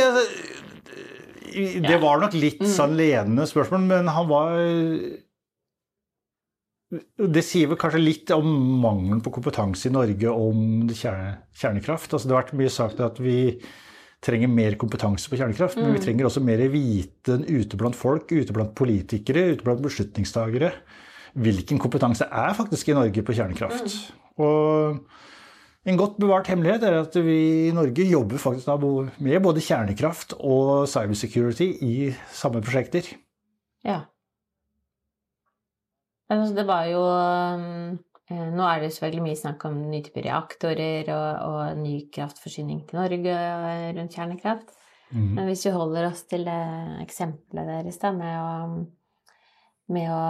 det 1.85 1.97
var 2.03 2.19
nok 2.21 2.35
litt 2.37 2.61
mm. 2.63 2.71
sånn 2.73 2.95
ledende 2.99 3.45
spørsmål, 3.49 3.85
men 3.87 4.11
han 4.11 4.27
var 4.29 4.57
det 7.17 7.43
sier 7.45 7.69
vel 7.71 7.79
kanskje 7.79 8.01
litt 8.01 8.31
om 8.35 8.47
mangelen 8.81 9.21
på 9.23 9.33
kompetanse 9.35 9.89
i 9.89 9.93
Norge 9.93 10.31
om 10.31 10.85
kjernekraft. 10.91 12.13
Altså, 12.13 12.27
det 12.27 12.35
har 12.35 12.43
vært 12.43 12.55
mye 12.59 12.73
sagt 12.73 13.01
at 13.03 13.19
vi 13.23 13.39
trenger 14.25 14.49
mer 14.49 14.77
kompetanse 14.81 15.29
på 15.29 15.37
kjernekraft, 15.39 15.77
men 15.77 15.93
vi 15.93 15.99
mm. 15.99 16.05
trenger 16.05 16.29
også 16.29 16.43
mer 16.45 16.63
viten 16.73 17.45
ute 17.45 17.77
blant 17.77 17.97
folk, 17.97 18.31
ute 18.31 18.55
blant 18.55 18.73
politikere, 18.77 19.51
ute 19.53 19.67
blant 19.67 19.83
beslutningstagere. 19.85 20.71
Hvilken 21.35 21.81
kompetanse 21.83 22.27
er 22.31 22.55
faktisk 22.57 22.89
i 22.89 22.97
Norge 22.97 23.25
på 23.25 23.35
kjernekraft? 23.35 23.91
Mm. 23.91 24.23
Og 24.45 25.85
en 25.85 25.99
godt 25.99 26.17
bevart 26.17 26.49
hemmelighet 26.49 26.87
er 26.87 26.97
at 27.03 27.19
vi 27.21 27.37
i 27.67 27.75
Norge 27.75 28.07
jobber 28.09 28.41
faktisk 28.41 28.71
med 29.21 29.37
både 29.45 29.61
kjernekraft 29.61 30.33
og 30.39 30.87
cybersecurity 30.89 31.69
i 31.85 31.95
samme 32.33 32.63
prosjekter. 32.65 33.11
Ja. 33.85 34.01
Altså, 36.29 36.55
det 36.57 36.65
var 36.67 36.85
jo 36.89 37.01
um, 37.05 37.97
Eh, 38.25 38.47
nå 38.49 38.65
er 38.65 38.81
det 38.81 38.89
selvfølgelig 38.93 39.23
mye 39.27 39.37
snakk 39.37 39.67
om 39.67 39.77
nye 39.91 40.01
typer 40.05 40.25
reaktorer 40.25 41.11
og, 41.13 41.27
og, 41.45 41.77
ny 41.77 41.93
kraftforsyning 42.13 42.81
til 42.87 42.97
Norge 42.97 43.35
rundt 43.99 44.17
kjernekraft. 44.17 44.73
Mm. 45.11 45.27
Men 45.37 45.45
hvis 45.45 45.67
vi 45.67 45.75
holder 45.75 46.07
oss 46.09 46.23
til 46.25 46.47
eksempelet 46.49 47.69
deres 47.69 48.01
da, 48.01 48.11
med 48.15 48.39
å, 48.41 48.81
med 49.93 50.09
å 50.09 50.23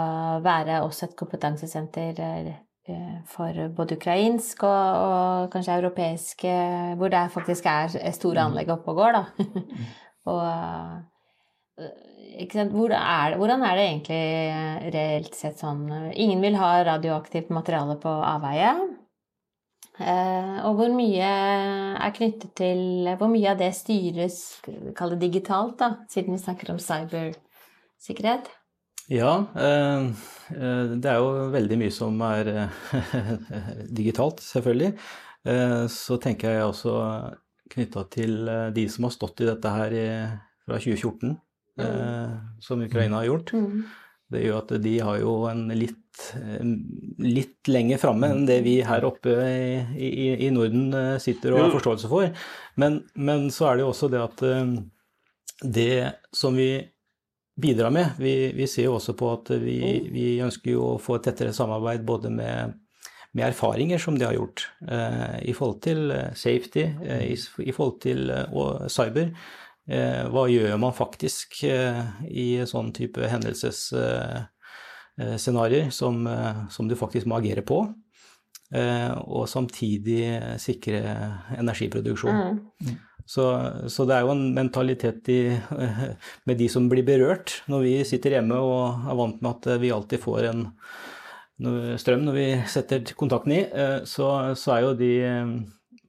være 0.44 0.82
også 0.84 1.08
et 1.08 1.16
kompetansesenter 1.16 2.20
eh, 2.26 2.52
for 3.32 3.64
både 3.74 3.96
ukrainsk 3.96 4.66
og, 4.68 5.00
og 5.06 5.48
kanskje 5.50 5.74
europeisk 5.80 6.44
Hvor 7.00 7.10
det 7.10 7.24
faktisk 7.34 7.66
er 7.66 7.88
store 8.14 8.44
mhm. 8.44 8.44
anlegg 8.44 8.70
oppe 8.76 8.92
og 8.92 9.00
går, 9.00 9.16
da. 9.16 9.24
Mhm. 9.40 9.86
og 10.36 10.44
hvor 11.76 12.92
er 12.96 13.36
hvordan 13.36 13.62
er 13.64 13.76
det 13.76 13.86
egentlig 13.86 14.20
eh, 14.20 14.86
reelt 14.94 15.34
sett 15.36 15.60
sånn 15.60 16.12
Ingen 16.14 16.44
vil 16.44 16.56
ha 16.60 16.70
radioaktivt 16.84 17.50
materiale 17.52 17.98
på 18.00 18.08
avveie. 18.08 18.72
Eh, 19.96 20.56
og 20.68 20.76
hvor 20.76 20.92
mye 20.92 21.28
er 21.96 22.12
knyttet 22.16 22.52
til 22.58 23.08
Hvor 23.16 23.30
mye 23.32 23.54
av 23.54 23.60
det 23.60 23.72
styres, 23.76 24.60
kall 24.96 25.14
det 25.14 25.22
digitalt, 25.24 25.78
da, 25.80 26.04
siden 26.12 26.36
vi 26.36 26.42
snakker 26.42 26.74
om 26.74 26.80
cybersikkerhet? 26.82 28.50
Ja, 29.08 29.46
eh, 29.54 30.08
det 30.50 31.12
er 31.12 31.20
jo 31.22 31.48
veldig 31.54 31.78
mye 31.80 31.94
som 31.94 32.20
er 32.26 32.68
digitalt, 34.00 34.42
selvfølgelig. 34.42 34.96
Så 35.94 36.16
tenker 36.18 36.56
jeg 36.56 36.66
også 36.66 36.92
knytta 37.70 38.02
til 38.10 38.48
de 38.74 38.86
som 38.90 39.06
har 39.06 39.12
stått 39.14 39.44
i 39.44 39.46
dette 39.46 39.70
her 39.70 39.94
fra 40.66 40.78
2014 40.82 41.30
eh, 41.30 41.36
som 42.64 42.80
Ukraina 42.82 43.18
har 43.20 43.26
gjort. 43.28 43.52
Mm. 43.52 43.84
Det 44.32 44.42
gjør 44.42 44.58
at 44.58 44.74
de 44.82 44.94
har 45.06 45.20
jo 45.20 45.34
en 45.46 45.68
litt, 45.78 46.24
litt 47.22 47.70
lenger 47.70 48.00
framme 48.02 48.30
enn 48.32 48.46
det 48.48 48.58
vi 48.64 48.80
her 48.86 49.06
oppe 49.06 49.36
i, 49.46 50.08
i, 50.08 50.26
i 50.48 50.50
Norden 50.54 50.88
eh, 50.96 51.14
sitter 51.22 51.54
og 51.54 51.62
har 51.62 51.74
forståelse 51.76 52.10
for. 52.10 52.32
Men, 52.82 53.00
men, 53.14 53.46
så 53.54 53.70
er 53.70 53.78
det 53.78 53.86
jo 53.86 53.92
også 53.92 54.10
det 54.10 54.22
at 54.24 54.42
eh, 54.48 54.72
det 55.62 55.90
som 56.34 56.58
vi 56.58 56.70
bidrar 57.56 57.88
med 57.94 58.18
Vi, 58.20 58.52
vi 58.52 58.66
ser 58.68 58.90
jo 58.90 58.98
også 58.98 59.14
på 59.16 59.30
at 59.32 59.54
vi, 59.62 59.78
vi, 60.12 60.26
ønsker 60.44 60.74
jo 60.74 60.90
å 60.90 60.98
få 61.00 61.16
et 61.16 61.30
tettere 61.30 61.54
samarbeid 61.56 62.02
både 62.04 62.28
med, 62.34 62.74
med 63.30 63.46
erfaringer 63.46 64.02
som 64.02 64.18
de 64.18 64.26
har 64.26 64.34
gjort 64.36 64.66
eh, 64.90 65.38
i 65.46 65.54
forhold 65.56 65.78
til 65.86 66.10
eh, 66.10 66.34
safety, 66.34 66.88
eh, 67.06 67.22
i, 67.30 67.38
i, 67.62 67.72
forhold 67.72 68.02
til 68.02 68.26
eh, 68.34 68.84
cyber. 68.90 69.30
Eh, 69.86 70.26
hva 70.34 70.48
gjør 70.50 70.72
man 70.82 70.90
faktisk 70.94 71.60
eh, 71.68 72.00
i 72.26 72.58
sånn 72.66 72.88
type 72.94 73.28
hendelsesscenarioer 73.30 75.90
som, 75.94 76.26
eh, 76.26 76.66
som, 76.74 76.88
du 76.90 76.96
faktisk 76.98 77.26
må 77.30 77.36
agere 77.38 77.62
på? 77.66 77.86
Og 78.66 79.44
samtidig 79.46 80.58
sikre 80.58 80.98
energiproduksjon. 81.54 82.58
Mm. 82.82 82.96
Så, 83.22 83.46
så, 83.86 84.02
det 84.10 84.16
er 84.16 84.26
jo 84.26 84.34
en 84.34 84.50
mentalitet 84.56 85.28
i, 85.30 85.54
med 86.50 86.58
de 86.58 86.66
som 86.66 86.90
blir 86.90 87.06
berørt. 87.06 87.62
Når 87.70 87.78
vi 87.84 88.02
sitter 88.10 88.34
hjemme 88.34 88.58
og 88.58 89.06
er 89.06 89.14
vant 89.22 89.38
med 89.38 89.50
at 89.52 89.70
vi 89.84 89.94
alltid 89.94 90.18
får 90.24 90.50
en 90.50 90.66
strøm 92.02 92.26
når 92.26 92.34
vi 92.34 92.58
setter 92.66 93.06
kontakten 93.14 93.54
i, 93.54 93.62
så, 94.02 94.50
så 94.58 94.74
er 94.74 94.82
jo 94.82 94.98
de 94.98 95.14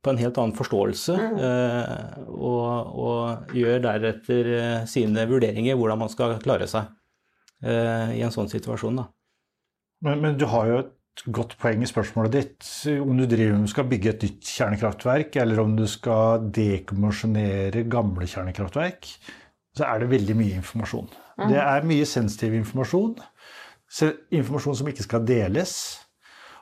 på 0.03 0.12
en 0.12 0.19
helt 0.21 0.38
annen 0.39 0.55
forståelse 0.57 1.15
mm. 1.17 1.39
eh, 1.47 2.19
og, 2.27 2.93
og, 3.05 3.55
gjør 3.57 3.81
deretter 3.86 4.51
eh, 4.57 4.83
sine 4.89 5.25
vurderinger 5.29 5.77
hvordan 5.79 6.03
man 6.03 6.12
skal 6.13 6.38
klare 6.43 6.67
seg 6.69 6.89
eh, 7.63 8.17
i 8.17 8.21
en 8.25 8.33
sånn 8.33 8.51
situasjon. 8.51 9.01
Men, 10.05 10.21
men, 10.21 10.38
du 10.38 10.45
har 10.51 10.69
jo 10.69 10.79
et 10.83 11.25
godt 11.33 11.55
poeng 11.62 11.81
i 11.81 11.89
spørsmålet 11.89 12.36
ditt. 12.36 12.67
Om 13.01 13.17
du 13.17 13.25
driver 13.25 13.57
med 13.57 13.71
skal 13.71 13.88
bygge 13.89 14.13
et 14.13 14.25
nytt 14.27 14.51
kjernekraftverk, 14.53 15.39
eller 15.41 15.63
om 15.63 15.73
du 15.79 15.88
skal 15.89 16.45
dekommisjonere 16.53 17.88
gamle 17.89 18.29
kjernekraftverk, 18.29 19.10
så 19.77 19.88
er 19.88 20.03
det 20.03 20.12
veldig 20.13 20.36
mye 20.38 20.60
informasjon. 20.62 21.10
Mm. 21.38 21.49
Det 21.49 21.60
er 21.63 21.89
mye 21.89 22.05
sensitiv 22.10 22.53
informasjon. 22.57 23.17
Informasjon 24.38 24.77
som 24.77 24.91
ikke 24.91 25.05
skal 25.05 25.25
deles. 25.25 25.73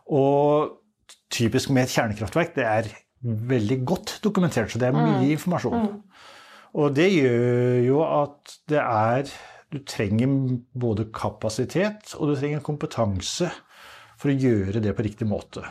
Og 0.07 0.79
typisk 1.33 1.71
med 1.75 1.87
et 1.87 1.95
kjernekraftverk, 1.95 2.55
det 2.55 2.65
er 2.67 2.89
veldig 3.25 3.79
godt 3.87 4.17
dokumentert, 4.23 4.71
så 4.71 4.81
det 4.81 4.89
er 4.89 4.97
mye 4.97 5.19
mm. 5.21 5.29
informasjon. 5.35 5.85
Mm. 5.85 6.31
Og 6.75 6.95
det 6.95 7.07
gjør 7.13 7.77
jo 7.85 8.01
at 8.05 8.57
det 8.71 8.81
er 8.81 9.35
Du 9.73 9.79
trenger 9.81 10.29
både 10.77 11.07
kapasitet 11.11 12.13
og 12.15 12.29
du 12.29 12.35
trenger 12.37 12.61
kompetanse 12.63 13.49
for 14.15 14.31
å 14.31 14.35
gjøre 14.35 14.79
det 14.79 14.93
på 14.95 15.03
riktig 15.03 15.27
måte. 15.27 15.63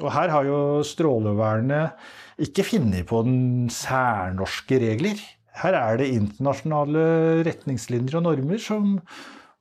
Og 0.00 0.12
her 0.14 0.30
har 0.32 0.46
jo 0.46 0.60
Strålevernet 0.86 1.98
ikke 2.46 2.64
funnet 2.64 3.08
på 3.08 3.22
den 3.26 3.68
særnorske 3.72 4.78
regler. 4.80 5.20
Her 5.56 5.76
er 5.76 6.00
det 6.00 6.12
internasjonale 6.14 7.42
retningslinjer 7.48 8.18
og 8.20 8.26
normer 8.28 8.62
som 8.62 8.98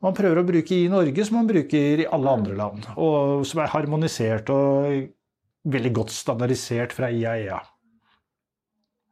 man 0.03 0.15
prøver 0.15 0.41
å 0.41 0.47
bruke 0.47 0.75
i 0.75 0.89
Norge, 0.91 1.23
som 1.25 1.39
man 1.39 1.47
bruker 1.49 2.03
i 2.03 2.07
alle 2.13 2.33
andre 2.37 2.55
land. 2.59 2.87
Og 2.99 3.45
som 3.47 3.63
er 3.63 3.71
harmonisert 3.71 4.51
og 4.53 5.07
veldig 5.65 5.93
godt 5.99 6.13
standardisert 6.13 6.93
fra 6.95 7.09
IAEA. 7.09 7.61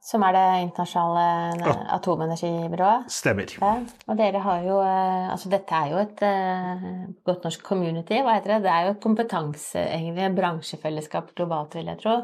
Som 0.03 0.23
er 0.27 0.35
det 0.35 0.47
internasjonale 0.65 1.63
ja. 1.63 1.73
atomenergibyrået? 1.95 3.05
Stemmer. 3.13 3.53
Ja. 3.55 3.69
Og 4.11 4.17
dere 4.19 4.41
har 4.43 4.65
jo 4.65 4.81
eh, 4.83 5.29
Altså 5.31 5.51
dette 5.53 5.77
er 5.77 5.93
jo 5.93 6.01
et 6.01 6.23
uh, 6.27 6.89
godt 7.23 7.47
norsk 7.47 7.63
community, 7.63 8.19
hva 8.19 8.35
heter 8.35 8.57
det? 8.57 8.65
Det 8.65 8.73
er 8.73 8.83
jo 8.83 8.97
et 8.97 9.05
kompetanse, 9.05 9.79
egentlig, 9.79 10.27
bransjefellesskap 10.35 11.31
globalt, 11.37 11.77
vil 11.79 11.87
jeg 11.87 12.01
tro. 12.03 12.17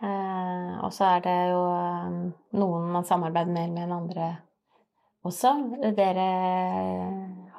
Uh, 0.00 0.80
og 0.86 0.92
så 0.96 1.10
er 1.12 1.24
det 1.26 1.38
jo 1.50 1.60
um, 1.76 2.18
noen 2.56 2.88
man 2.96 3.04
samarbeider 3.04 3.52
mer 3.52 3.68
med 3.74 3.84
enn 3.84 3.96
andre 3.98 4.30
også. 5.28 5.52
Dere 5.98 6.28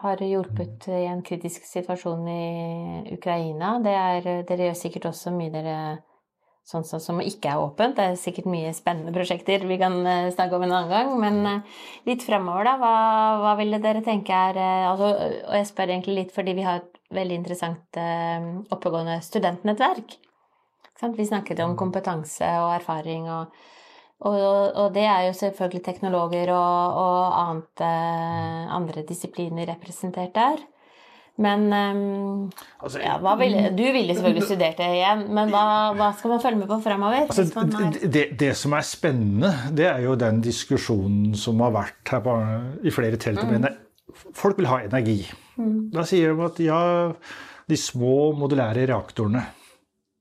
har 0.01 0.21
hjulpet 0.23 0.88
i 0.91 1.05
en 1.09 1.23
kritisk 1.25 1.65
situasjon 1.67 2.27
i 2.31 2.43
Ukraina. 3.15 3.77
Er, 3.83 4.29
dere 4.47 4.69
gjør 4.69 4.77
sikkert 4.79 5.09
også 5.12 5.33
mye 5.35 5.51
dere 5.53 5.79
sånn 6.69 6.85
som 6.85 7.19
ikke 7.23 7.49
er 7.49 7.63
åpent. 7.63 7.97
Det 7.97 8.05
er 8.05 8.19
sikkert 8.19 8.49
mye 8.51 8.71
spennende 8.77 9.13
prosjekter 9.15 9.65
vi 9.67 9.79
kan 9.81 9.97
eh, 10.05 10.29
snakke 10.33 10.57
om 10.57 10.65
en 10.65 10.75
annen 10.75 10.93
gang. 10.93 11.12
Men 11.21 11.39
eh, 11.49 11.81
litt 12.09 12.25
fremover, 12.25 12.67
da. 12.67 12.75
Hva, 12.81 12.93
hva 13.43 13.55
ville 13.59 13.81
dere 13.81 14.03
tenke 14.05 14.35
er 14.35 14.59
eh, 14.59 14.85
altså, 14.91 15.09
Og 15.49 15.57
jeg 15.57 15.69
spør 15.71 15.93
egentlig 15.95 16.17
litt 16.19 16.35
fordi 16.35 16.55
vi 16.59 16.67
har 16.67 16.83
et 16.83 16.99
veldig 17.15 17.39
interessant 17.39 17.97
oppegående 18.69 19.15
studentnettverk. 19.25 20.13
Vi 21.15 21.25
snakket 21.25 21.62
om 21.63 21.73
kompetanse 21.79 22.45
og 22.62 22.75
erfaring 22.75 23.25
og 23.33 23.55
og, 24.19 24.39
og, 24.75 24.89
det 24.95 25.05
er 25.08 25.29
jo 25.29 25.36
selvfølgelig 25.38 25.84
teknologer 25.86 26.51
og, 26.51 26.97
og 26.99 27.38
annet, 27.39 27.84
eh, 27.88 28.75
andre 28.75 29.05
disipliner 29.08 29.69
representert 29.71 30.36
der. 30.36 30.60
Men 31.39 31.69
um, 31.71 32.49
altså, 32.84 32.99
ja, 32.99 33.15
ville, 33.39 33.69
Du 33.71 33.84
ville 33.95 34.15
selvfølgelig 34.15 34.43
studert 34.43 34.82
det 34.82 34.89
igjen, 34.97 35.21
men 35.32 35.53
hva, 35.53 35.62
hva 35.95 36.10
skal 36.17 36.34
man 36.34 36.41
følge 36.43 36.60
med 36.60 36.67
på 36.67 36.79
fremover? 36.84 37.29
Altså, 37.32 37.93
det, 38.03 38.25
det, 38.41 38.49
som 38.60 38.75
er 38.75 38.84
spennende, 38.84 39.53
det 39.71 39.88
er 39.88 40.03
jo 40.03 40.17
den 40.19 40.41
diskusjonen 40.43 41.32
som 41.39 41.63
har 41.63 41.71
vært 41.77 42.12
her 42.12 42.25
på, 42.25 42.36
i 42.84 42.91
flere 42.91 43.19
telt. 43.21 43.39
Mm. 43.47 43.69
Folk 44.36 44.60
vil 44.60 44.67
ha 44.67 44.82
energi. 44.84 45.21
Mm. 45.55 45.88
Da 45.95 46.03
sier 46.08 46.36
de 46.36 46.49
at 46.49 46.60
ja, 46.65 46.82
de 47.71 47.79
små 47.79 48.34
modulære 48.36 48.89
reaktorene 48.91 49.45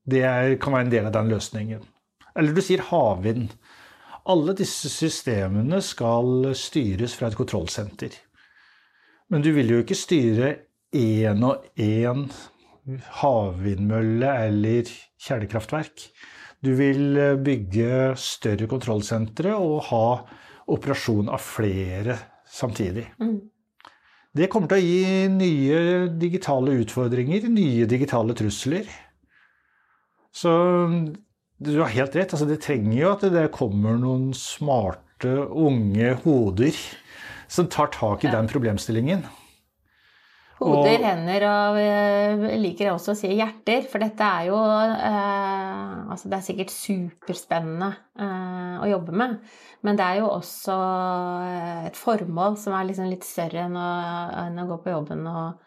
det 0.09 0.23
er, 0.23 0.55
kan 0.61 0.73
være 0.73 0.87
en 0.87 0.93
del 0.93 1.07
av 1.09 1.13
den 1.19 1.33
løsningen. 1.35 1.83
Eller 2.39 2.55
du 2.55 2.63
sier 2.63 2.81
havvind. 2.87 3.51
Alle 4.29 4.55
disse 4.57 4.89
systemene 4.91 5.79
skal 5.81 6.51
styres 6.57 7.15
fra 7.15 7.29
et 7.29 7.37
kontrollsenter. 7.39 8.15
Men 9.29 9.45
du 9.45 9.51
vil 9.55 9.69
jo 9.71 9.83
ikke 9.83 9.97
styre 9.97 10.53
én 10.95 11.43
og 11.45 11.67
én 11.79 12.25
havvindmølle 13.21 14.31
eller 14.47 14.89
kjernekraftverk. 15.21 16.09
Du 16.65 16.73
vil 16.75 17.17
eh, 17.17 17.37
bygge 17.39 18.15
større 18.19 18.67
kontrollsentre 18.67 19.53
og 19.55 19.85
ha 19.91 20.05
operasjon 20.69 21.29
av 21.31 21.41
flere 21.43 22.17
samtidig. 22.49 23.05
Mm. 23.21 23.37
Det 24.35 24.49
kommer 24.51 24.69
til 24.69 24.81
å 24.81 24.85
gi 24.85 25.29
nye 25.33 25.79
digitale 26.21 26.75
utfordringer, 26.83 27.47
nye 27.49 27.87
digitale 27.89 28.35
trusler. 28.37 28.85
Så 30.29 30.51
du 31.59 31.73
har 31.81 31.91
helt 31.91 32.15
rett. 32.15 32.31
Altså, 32.33 32.47
det 32.47 32.61
trenger 32.63 32.95
jo 32.95 33.11
at 33.11 33.27
det 33.33 33.49
kommer 33.55 33.99
noen 33.99 34.31
smarte, 34.37 35.35
unge 35.51 36.15
hoder 36.23 36.79
som 37.51 37.67
tar 37.67 37.91
tak 37.91 38.23
i 38.23 38.31
den 38.31 38.47
problemstillingen. 38.47 39.25
Hoder, 40.59 40.99
hender 40.99 41.43
og 41.47 41.77
jeg 41.79 42.31
eh, 42.35 42.55
liker 42.59 42.89
også 42.91 43.13
å 43.13 43.17
si 43.17 43.29
hjerter, 43.31 43.85
for 43.87 44.03
dette 44.03 44.25
er 44.27 44.49
jo 44.49 44.57
eh, 44.59 45.93
Altså, 46.09 46.27
det 46.27 46.35
er 46.35 46.43
sikkert 46.43 46.73
superspennende 46.73 47.87
eh, 48.19 48.75
å 48.83 48.89
jobbe 48.89 49.13
med, 49.15 49.37
men 49.87 49.99
det 49.99 50.03
er 50.03 50.19
jo 50.19 50.31
også 50.33 50.75
eh, 51.45 51.87
et 51.87 51.99
formål 51.99 52.57
som 52.59 52.75
er 52.75 52.89
liksom 52.89 53.07
litt 53.07 53.27
større 53.27 53.69
enn 53.69 53.77
å, 53.79 53.89
enn 54.41 54.59
å 54.59 54.67
gå 54.73 54.79
på 54.83 54.91
jobben 54.97 55.23
og, 55.31 55.63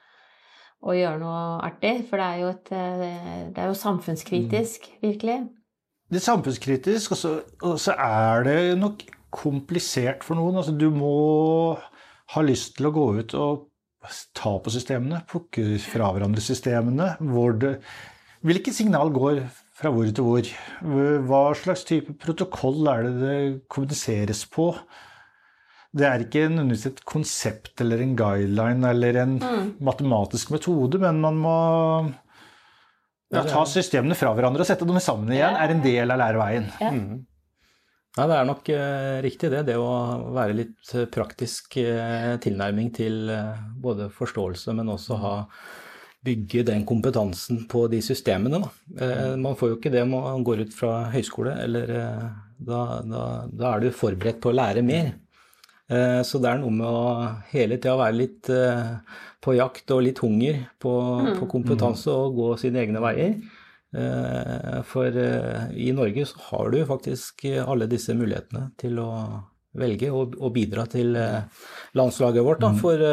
og, 0.83 0.93
gjøre 0.99 1.23
noe 1.23 1.41
artig. 1.71 1.95
For 2.11 2.21
det 2.21 2.29
er 2.29 2.43
jo, 2.43 2.53
et, 2.53 2.73
eh, 2.77 3.43
det 3.55 3.65
er 3.65 3.73
jo 3.73 3.81
samfunnskritisk, 3.87 4.91
virkelig 5.01 5.41
det 6.13 6.21
er 6.21 6.27
samfunnskritisk, 6.27 7.15
og 7.15 7.19
så, 7.19 7.31
og 7.65 7.79
så, 7.81 7.95
er 7.97 8.45
det 8.45 8.57
nok 8.77 9.01
komplisert 9.33 10.27
for 10.27 10.37
noen. 10.37 10.59
Altså, 10.61 10.75
du 10.77 10.91
må 10.93 11.13
ha 12.35 12.43
lyst 12.45 12.77
til 12.77 12.91
å 12.91 12.93
gå 12.93 13.07
ut 13.17 13.35
og 13.39 13.69
ta 14.37 14.53
på 14.61 14.73
systemene, 14.75 15.23
plukke 15.31 15.79
fra 15.81 16.11
hverandre 16.13 16.43
systemene. 16.45 17.15
Hvor 17.33 17.57
det, 17.57 17.79
hvilket 18.45 18.77
signal 18.77 19.13
går 19.15 19.41
fra 19.79 19.93
hvor 19.95 20.11
til 20.11 20.27
hvor? 20.27 20.51
Hva 21.31 21.43
slags 21.57 21.87
type 21.89 22.19
protokoll 22.21 22.93
er 22.93 23.09
det 23.09 23.15
det 23.23 23.39
kommuniseres 23.73 24.45
på? 24.53 24.69
Det 25.97 26.05
er 26.09 26.25
ikke 26.25 26.45
nødvendigvis 26.49 26.91
et 26.91 27.01
konsept 27.09 27.81
eller 27.85 28.05
en 28.05 28.15
guideline 28.17 28.93
eller 28.93 29.19
en 29.23 29.35
mm. 29.41 29.73
matematisk 29.85 30.53
metode, 30.53 31.01
men 31.01 31.25
man 31.25 31.41
må 31.41 31.57
ja, 33.33 33.43
Ta 33.49 33.65
systemene 33.69 34.17
fra 34.19 34.33
hverandre 34.37 34.65
og 34.65 34.69
sette 34.69 34.89
dem 34.89 34.99
sammen 35.03 35.33
igjen 35.33 35.57
er 35.57 35.73
en 35.73 35.85
del 35.85 36.13
av 36.13 36.21
læreveien. 36.21 36.67
Ja. 36.83 36.91
Mm. 36.93 37.23
Nei, 38.13 38.27
det 38.29 38.37
er 38.37 38.45
nok 38.49 38.67
uh, 38.69 39.19
riktig 39.25 39.49
det. 39.55 39.63
Det 39.71 39.79
å 39.81 39.93
være 40.37 40.57
litt 40.59 40.91
uh, 40.93 41.07
praktisk 41.09 41.79
uh, 41.81 42.35
tilnærming 42.45 42.91
til 42.93 43.33
både 43.81 44.11
forståelse, 44.13 44.75
men 44.77 44.93
også 44.93 45.17
ha 45.23 45.33
bygge 46.23 46.63
den 46.69 46.85
kompetansen 46.87 47.65
på 47.67 47.89
de 47.91 47.99
systemene. 48.05 48.61
man 49.43 49.57
får 49.59 49.73
jo 49.73 49.77
ikke 49.81 49.91
det 49.91 50.05
om 50.05 50.13
man 50.15 50.45
går 50.47 50.61
ut 50.69 50.77
fra 50.77 51.09
høyskole, 51.11 51.57
eller 51.65 51.91
da, 52.63 52.83
da, 53.03 53.23
da 53.51 53.73
er 53.73 53.83
du 53.83 53.89
forberedt 53.91 54.39
på 54.39 54.53
å 54.53 54.55
lære 54.55 54.85
mer. 54.87 55.09
Så 56.25 56.39
det 56.41 56.49
er 56.49 56.61
noe 56.63 56.73
med 56.73 56.87
å 56.89 57.09
hele 57.51 57.77
tida 57.77 57.99
være 57.99 58.17
litt 58.17 58.49
på 59.43 59.55
jakt 59.59 59.91
og 59.93 60.05
litt 60.07 60.23
hunger 60.23 60.63
på, 60.81 60.93
mm. 61.27 61.33
på 61.41 61.49
kompetanse 61.51 62.15
og 62.15 62.39
gå 62.39 62.47
sine 62.63 62.81
egne 62.85 63.03
veier. 63.03 63.35
Eh, 63.93 64.83
for 64.89 65.17
eh, 65.17 65.65
i 65.77 65.93
Norge 65.93 66.25
så 66.27 66.39
har 66.49 66.71
du 66.73 66.79
faktisk 66.89 67.45
alle 67.67 67.89
disse 67.91 68.15
mulighetene 68.17 68.71
til 68.81 68.97
å 69.03 69.11
velge 69.77 70.09
og, 70.13 70.37
og 70.41 70.53
bidra 70.55 70.87
til 70.89 71.17
eh, 71.17 71.43
landslaget 71.97 72.45
vårt 72.45 72.63
da, 72.65 72.71
mm. 72.73 72.79
for 72.81 73.05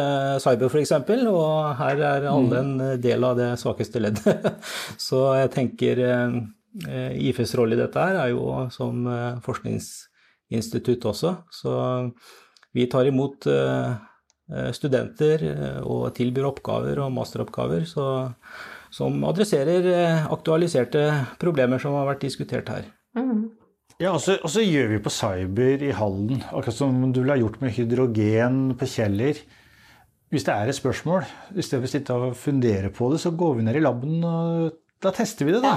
cyber 0.44 0.72
f.eks. 0.72 0.94
Og 1.32 1.82
her 1.82 2.04
er 2.14 2.30
alle 2.32 2.64
mm. 2.64 2.72
en 2.86 3.02
del 3.04 3.28
av 3.28 3.36
det 3.40 3.52
svakeste 3.60 4.04
leddet. 4.04 4.48
så 5.10 5.26
jeg 5.42 5.54
tenker 5.56 6.04
IFEs 6.80 7.56
rolle 7.58 7.76
i 7.76 7.80
dette 7.80 8.00
her 8.00 8.22
er 8.22 8.32
jo 8.32 8.70
som 8.72 9.08
forskningsinstitutt 9.44 11.08
også. 11.12 11.34
Så 11.52 11.74
vi 12.76 12.86
tar 12.92 13.10
imot 13.10 13.48
Eh, 14.50 14.72
studenter 14.74 15.44
eh, 15.46 15.82
og 15.86 16.08
tilbyr 16.18 16.48
oppgaver 16.50 16.98
og 17.04 17.12
masteroppgaver 17.14 17.84
så, 17.86 18.06
som 18.90 19.20
adresserer 19.30 19.86
eh, 19.92 20.24
aktualiserte 20.34 21.04
problemer 21.42 21.82
som 21.82 21.94
har 21.94 22.08
vært 22.08 22.24
diskutert 22.26 22.72
her. 22.74 22.88
Mm. 23.14 23.52
Ja, 24.02 24.16
og 24.16 24.24
så, 24.24 24.40
og 24.42 24.50
så, 24.50 24.64
gjør 24.66 24.90
vi 24.96 25.02
på 25.06 25.14
cyber 25.14 25.86
i 25.86 25.92
Hallen, 25.94 26.42
akkurat 26.48 26.78
som 26.80 26.98
du 27.12 27.20
ville 27.20 27.36
ha 27.36 27.42
gjort 27.44 27.60
med 27.62 27.76
hydrogen 27.76 28.60
på 28.80 28.90
Kjeller. 28.90 29.44
Hvis 30.34 30.48
det 30.48 30.56
er 30.56 30.72
et 30.72 30.78
spørsmål, 30.78 31.28
i 31.54 31.66
stedet 31.66 31.84
for 31.84 31.90
å 31.90 31.94
sitte 31.94 32.18
og 32.18 32.38
fundere 32.40 32.90
på 32.96 33.12
det, 33.14 33.20
så 33.22 33.34
går 33.38 33.60
vi 33.60 33.68
ned 33.68 33.78
i 33.78 33.84
laben 33.84 34.24
og 34.26 34.80
da 35.04 35.14
tester 35.14 35.46
vi 35.46 35.54
det, 35.58 35.62
da. 35.62 35.76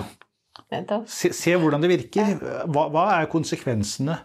Ja. 0.72 1.02
Se, 1.10 1.32
se, 1.36 1.52
hvordan 1.60 1.84
det 1.84 1.92
virker. 1.92 2.38
Hva, 2.72 2.86
hva 2.92 3.04
er 3.18 3.28
konsekvensene? 3.32 4.16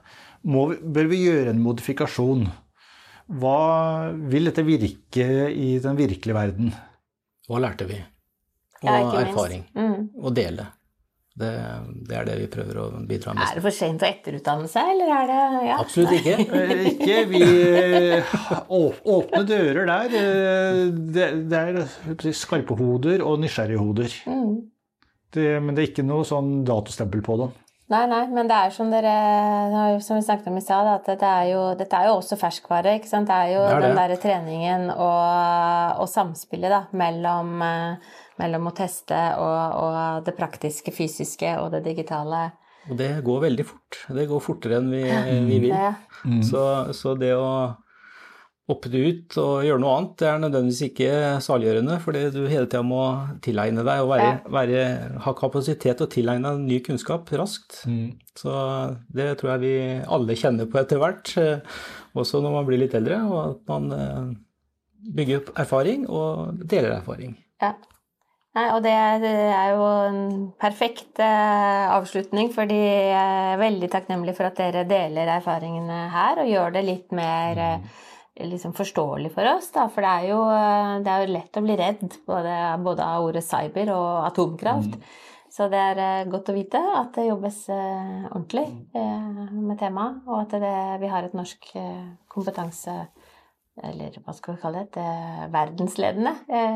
Må, 0.48 0.70
bør 0.80 1.10
vi 1.12 1.24
gjøre 1.26 1.52
en 1.52 1.64
modifikasjon? 1.64 2.48
Hva 3.42 3.60
vil 4.32 4.48
dette 4.48 4.64
virke 4.64 5.28
i 5.52 5.74
den 5.84 5.98
virkelige 6.00 6.38
verden? 6.38 6.72
Hva 7.48 7.60
lærte 7.64 7.88
vi? 7.90 8.00
Og 8.84 8.88
ja, 8.88 9.24
erfaring. 9.26 9.66
Mm. 9.76 10.10
Og 10.22 10.36
dele. 10.38 10.70
Det, 11.38 11.50
det, 12.08 12.16
er 12.18 12.26
det 12.26 12.36
vi 12.40 12.46
prøver 12.50 12.80
å 12.82 12.86
bidra 13.06 13.36
med. 13.36 13.44
Er 13.46 13.60
det 13.60 13.64
for 13.68 13.76
sent 13.76 14.02
å 14.02 14.08
etterutdanne 14.08 14.70
seg, 14.72 14.88
eller 14.96 15.12
er 15.14 15.28
det 15.30 15.42
ja. 15.68 15.76
Absolutt 15.84 16.16
ikke. 16.18 16.38
Eh, 16.58 16.88
ikke. 16.94 17.18
Vi 17.30 17.42
åpne 18.80 19.44
dører 19.46 19.86
der. 19.92 20.16
Eh, 20.18 20.82
det, 21.14 21.28
det 21.52 21.62
er 21.62 22.34
skarpe 22.34 22.78
hoder 22.80 23.22
og 23.26 23.38
nysgjerrige 23.44 23.84
hoder. 23.84 24.18
Mm. 24.26 24.58
Det, 25.36 25.48
men 25.62 25.78
det 25.78 25.84
er 25.84 25.92
ikke 25.92 26.08
noe 26.08 26.26
sånn 26.26 26.64
datostempel 26.66 27.22
på 27.26 27.38
dem. 27.44 27.54
Nei, 27.88 28.02
nei, 28.12 28.24
men 28.36 28.50
det 28.50 28.56
er 28.56 28.74
som 28.76 28.90
dere 28.92 29.14
som 30.04 30.18
vi 30.18 30.26
snakket 30.26 30.50
om 30.52 30.58
i 30.60 30.64
stad, 30.64 30.90
at 30.92 31.06
dette 31.08 31.28
er, 31.28 31.46
jo, 31.54 31.62
dette 31.80 31.96
er 31.96 32.10
jo 32.10 32.18
også 32.18 32.36
ferskvare. 32.40 32.98
ikke 33.00 33.08
sant? 33.08 33.30
Det 33.30 33.38
er 33.38 33.54
jo 33.54 33.62
det 33.64 33.78
er 33.78 33.86
den 33.86 33.96
derre 33.96 34.18
treningen 34.20 34.90
og, 34.92 36.02
og 36.04 36.10
samspillet 36.12 36.74
da, 36.74 36.82
mellom, 37.00 37.54
mellom 38.44 38.68
å 38.68 38.76
teste 38.76 39.22
og, 39.40 39.60
og, 39.80 40.00
det 40.28 40.36
praktiske, 40.36 40.92
fysiske 40.92 41.54
og 41.62 41.72
det 41.78 41.86
digitale. 41.88 42.50
Og 42.92 43.00
det 43.00 43.14
går 43.24 43.42
veldig 43.48 43.68
fort. 43.68 44.02
Det 44.20 44.28
går 44.28 44.44
fortere 44.44 44.82
enn 44.82 44.92
vi, 44.92 45.06
vi 45.48 45.64
vil. 45.70 45.76
Mm. 46.28 46.44
Så, 46.44 46.62
så 46.96 47.16
det 47.20 47.34
å 47.40 47.48
oppe 48.68 48.90
det 48.92 49.00
ut 49.00 49.36
og 49.40 49.64
gjøre 49.64 49.80
noe 49.80 49.94
annet, 49.96 50.14
det 50.20 50.28
er 50.28 50.40
nødvendigvis 50.44 50.82
ikke 50.90 51.12
saliggjørende, 51.44 51.98
fordi 52.04 52.24
du 52.36 52.42
hele 52.52 52.68
tida 52.68 52.84
må 52.84 53.02
tilegne 53.44 53.84
deg 53.88 54.04
og 54.04 54.10
være, 54.12 54.32
være, 54.52 54.82
ha 55.24 55.34
kapasitet 55.40 55.96
til 55.96 56.08
å 56.08 56.12
tilegne 56.12 56.52
deg 56.52 56.66
ny 56.68 56.80
kunnskap 56.84 57.32
raskt. 57.40 57.80
Mm. 57.88 58.18
Så 58.36 58.56
det 59.16 59.30
tror 59.40 59.54
jeg 59.54 59.64
vi 59.64 59.76
alle 60.04 60.36
kjenner 60.40 60.68
på 60.68 60.82
etter 60.82 61.00
hvert, 61.00 61.32
eh, 61.40 61.78
også 62.20 62.42
når 62.44 62.58
man 62.58 62.68
blir 62.68 62.82
litt 62.82 62.98
eldre, 62.98 63.22
og 63.30 63.38
at 63.46 63.62
man 63.72 63.94
eh, 63.96 64.26
bygger 65.16 65.40
opp 65.40 65.54
erfaring 65.64 66.04
og 66.10 66.66
deler 66.68 66.98
erfaring. 66.98 67.38
Ja. 67.64 67.72
Nei, 68.58 68.66
og 68.74 68.82
det 68.82 68.92
er 68.92 69.72
jo 69.78 69.88
en 70.10 70.20
perfekt 70.60 71.22
eh, 71.24 71.86
avslutning, 71.94 72.52
fordi 72.52 72.82
jeg 72.82 73.16
er 73.54 73.64
veldig 73.64 73.92
takknemlig 73.96 74.36
for 74.36 74.50
at 74.50 74.60
dere 74.60 74.84
deler 74.90 75.32
erfaringene 75.38 76.02
her 76.12 76.44
og 76.44 76.52
gjør 76.52 76.76
det 76.76 76.86
litt 76.90 77.16
mer 77.16 77.64
mm 77.64 77.88
liksom 78.46 78.74
forståelig 78.78 79.32
for 79.34 79.50
oss, 79.56 79.70
da. 79.74 79.88
For 79.94 80.06
det 80.06 80.12
er 80.12 80.28
jo, 80.32 80.42
eh, 80.54 80.98
det 81.06 81.14
er 81.14 81.24
jo 81.24 81.36
lett 81.36 81.58
å 81.58 81.64
bli 81.66 81.78
redd 81.80 82.20
både, 82.28 82.58
både, 82.84 83.06
av 83.06 83.30
ordet 83.30 83.46
cyber 83.46 83.94
og 83.96 84.28
atomkraft. 84.28 84.98
Mm. 84.98 85.08
Så 85.58 85.70
det 85.72 85.80
er 85.94 86.02
eh, 86.04 86.28
godt 86.30 86.52
å 86.52 86.58
vite 86.58 86.82
at 87.00 87.16
det 87.18 87.30
jobbes 87.30 87.64
ordentlig 87.72 88.68
med 88.94 89.78
temaet, 89.80 90.22
og 90.28 90.44
at 90.44 90.60
det, 90.62 90.76
vi 91.02 91.10
har 91.12 91.26
et 91.26 91.38
norsk 91.38 91.72
kompetanse 92.30 93.00
eller 93.78 94.16
hva 94.26 94.34
skal 94.34 94.56
vi 94.56 94.62
kalle 94.64 94.80
det, 94.90 94.98
et 94.98 95.52
verdensledende 95.54 96.32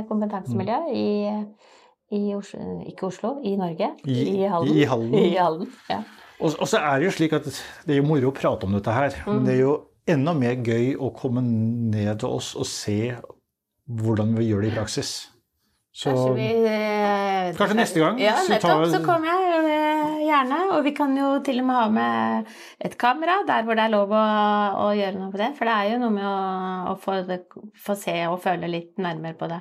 kompetansemiljø 0.05 0.75
mm. 0.83 0.91
i, 0.93 2.17
i 2.17 2.35
Oslo, 2.37 2.75
ikke 2.85 3.07
Oslo, 3.07 3.31
i 3.41 3.55
Norge. 3.57 3.87
I, 4.05 4.17
i 4.35 4.43
Halden. 4.45 4.75
I 4.75 4.85
Halden. 4.85 5.15
I 5.25 5.31
Halden 5.39 5.71
ja. 5.89 5.97
og, 6.37 6.51
og, 6.51 6.67
så 6.69 6.77
er 6.77 7.01
det 7.01 7.09
jo 7.09 7.15
slik 7.17 7.33
at 7.39 7.49
det 7.49 7.95
er 7.95 8.03
jo 8.03 8.05
moro 8.05 8.29
å 8.29 8.35
prate 8.37 8.69
om 8.69 8.77
dette 8.77 8.93
her. 8.93 9.17
Mm. 9.25 9.33
Men 9.33 9.49
det 9.49 9.55
er 9.55 9.63
jo 9.63 9.73
enda 10.09 10.33
mer 10.37 10.57
gøy 10.65 10.95
å 10.97 11.11
komme 11.15 11.43
ned 11.43 12.21
til 12.21 12.39
oss 12.39 12.55
og 12.57 12.67
se 12.69 13.15
hvordan 13.91 14.35
vi 14.37 14.49
gjør 14.49 14.65
det 14.65 14.71
i 14.71 14.75
praksis. 14.79 15.11
Så 15.91 16.13
kanskje, 16.13 16.35
vi, 16.37 16.67
eh, 16.71 17.49
kanskje 17.57 17.75
neste 17.75 17.99
gang. 17.99 18.19
Ja, 18.21 18.37
nettopp. 18.47 18.85
Så, 18.85 18.93
så 18.93 19.01
kommer 19.03 19.27
jeg 19.27 19.65
eh, 19.73 20.21
gjerne. 20.23 20.59
Og 20.77 20.85
vi 20.85 20.93
kan 20.95 21.17
jo 21.17 21.33
til 21.43 21.59
og 21.59 21.67
med 21.67 21.75
ha 21.81 21.89
med 21.91 22.53
et 22.79 22.95
kamera 22.99 23.41
der 23.47 23.67
hvor 23.67 23.75
det 23.75 23.89
er 23.89 23.91
lov 23.91 24.13
å, 24.15 24.21
å 24.85 24.87
gjøre 24.95 25.17
noe 25.19 25.33
på 25.33 25.41
det. 25.41 25.51
For 25.57 25.67
det 25.67 25.75
er 25.75 25.91
jo 25.91 25.99
noe 26.05 26.15
med 26.15 26.29
å, 26.29 26.37
å 26.93 26.95
få, 27.01 27.19
få, 27.75 27.97
se 27.99 28.15
og 28.29 28.39
føle 28.45 28.71
litt 28.71 29.03
nærmere 29.03 29.35
på 29.35 29.51
det. 29.51 29.59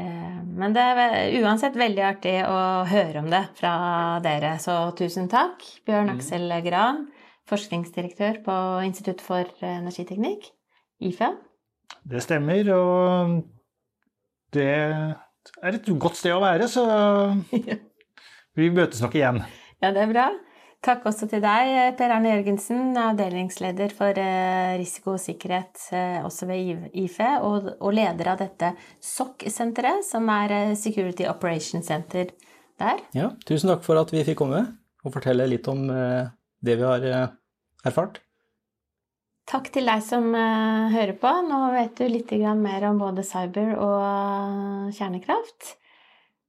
Eh, 0.00 0.40
men 0.48 0.72
det 0.76 0.86
er 0.94 1.36
uansett 1.42 1.76
veldig 1.76 2.06
artig 2.08 2.34
å 2.48 2.58
høre 2.88 3.20
om 3.20 3.28
det 3.28 3.44
fra 3.60 3.74
dere. 4.24 4.56
Så 4.64 4.80
tusen 4.96 5.28
takk, 5.28 5.60
Bjørn 5.84 6.08
mm. 6.08 6.16
Aksel 6.16 6.56
Gran 6.64 7.04
forskningsdirektør 7.48 8.42
på 8.44 8.56
Institutt 8.86 9.22
for 9.24 9.48
energiteknikk, 9.64 10.50
IFE. 11.04 11.32
Det 12.08 12.22
stemmer, 12.24 12.68
og 12.74 13.38
det 14.54 14.68
er 14.68 15.72
et 15.78 15.88
godt 16.00 16.18
sted 16.18 16.34
å 16.36 16.42
være, 16.44 16.68
så 16.70 16.84
vi 18.58 18.68
møtes 18.74 19.00
nok 19.04 19.16
igjen. 19.18 19.42
Ja, 19.82 19.92
det 19.94 20.04
er 20.04 20.12
bra. 20.12 20.28
Takk 20.84 21.08
også 21.10 21.26
til 21.26 21.42
deg, 21.42 21.72
Per 21.98 22.12
Arne 22.14 22.36
Jørgensen, 22.36 22.92
avdelingsleder 23.02 23.90
for 23.98 24.14
eh, 24.22 24.76
risiko 24.78 25.16
og 25.16 25.22
sikkerhet 25.22 25.88
eh, 25.90 26.20
også 26.22 26.46
ved 26.46 26.86
IFE, 27.02 27.32
og 27.42 27.88
leder 27.96 28.30
av 28.34 28.38
dette 28.44 28.70
SOC-senteret, 29.02 30.06
som 30.06 30.28
er 30.30 30.54
eh, 30.54 30.76
Security 30.78 31.26
Operation 31.26 31.82
Center 31.82 32.30
der. 32.78 33.02
Ja, 33.16 33.32
tusen 33.48 33.72
takk 33.72 33.82
for 33.86 33.98
at 33.98 34.14
vi 34.14 34.22
fikk 34.28 34.38
komme 34.44 34.62
og 35.02 35.14
fortelle 35.16 35.48
litt 35.50 35.66
om 35.70 35.88
det 36.60 36.76
vi 36.78 36.86
har 36.86 37.04
eh, 37.06 37.28
erfart. 37.86 38.22
Takk 39.48 39.70
til 39.72 39.88
deg 39.88 40.02
som 40.04 40.26
uh, 40.36 40.90
hører 40.92 41.14
på. 41.16 41.30
Nå 41.48 41.60
vet 41.72 41.96
du 41.96 42.04
litt 42.10 42.32
mer 42.60 42.84
om 42.90 42.98
både 43.00 43.24
cyber 43.24 43.76
og 43.80 44.00
uh, 44.04 44.90
kjernekraft. 44.92 45.74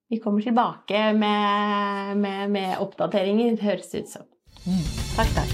Vi 0.09 0.19
kommer 0.19 0.41
tilbake 0.41 1.13
med, 1.13 2.17
med, 2.17 2.49
med 2.51 2.79
oppdateringer, 2.81 3.59
høres 3.61 3.91
det 3.93 4.03
ut 4.03 4.13
som. 4.17 4.25
Mm. 4.65 4.83
Takk, 5.15 5.35
takk. 5.37 5.53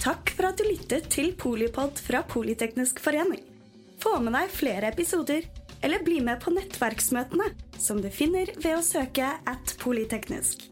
Takk 0.00 0.34
for 0.36 0.48
at 0.52 0.60
du 0.60 0.68
lyttet 0.68 1.10
til 1.12 1.32
Polipod 1.40 1.98
fra 2.00 2.22
Politeknisk 2.28 3.02
forening. 3.02 3.42
Få 4.00 4.18
med 4.22 4.36
deg 4.36 4.52
flere 4.52 4.92
episoder, 4.92 5.48
eller 5.82 6.04
bli 6.04 6.20
med 6.24 6.40
på 6.44 6.52
nettverksmøtene, 6.54 7.50
som 7.80 8.00
du 8.00 8.08
finner 8.12 8.52
ved 8.60 8.78
å 8.78 8.84
søke 8.84 9.34
at 9.48 9.74
polyteknisk 9.80 10.69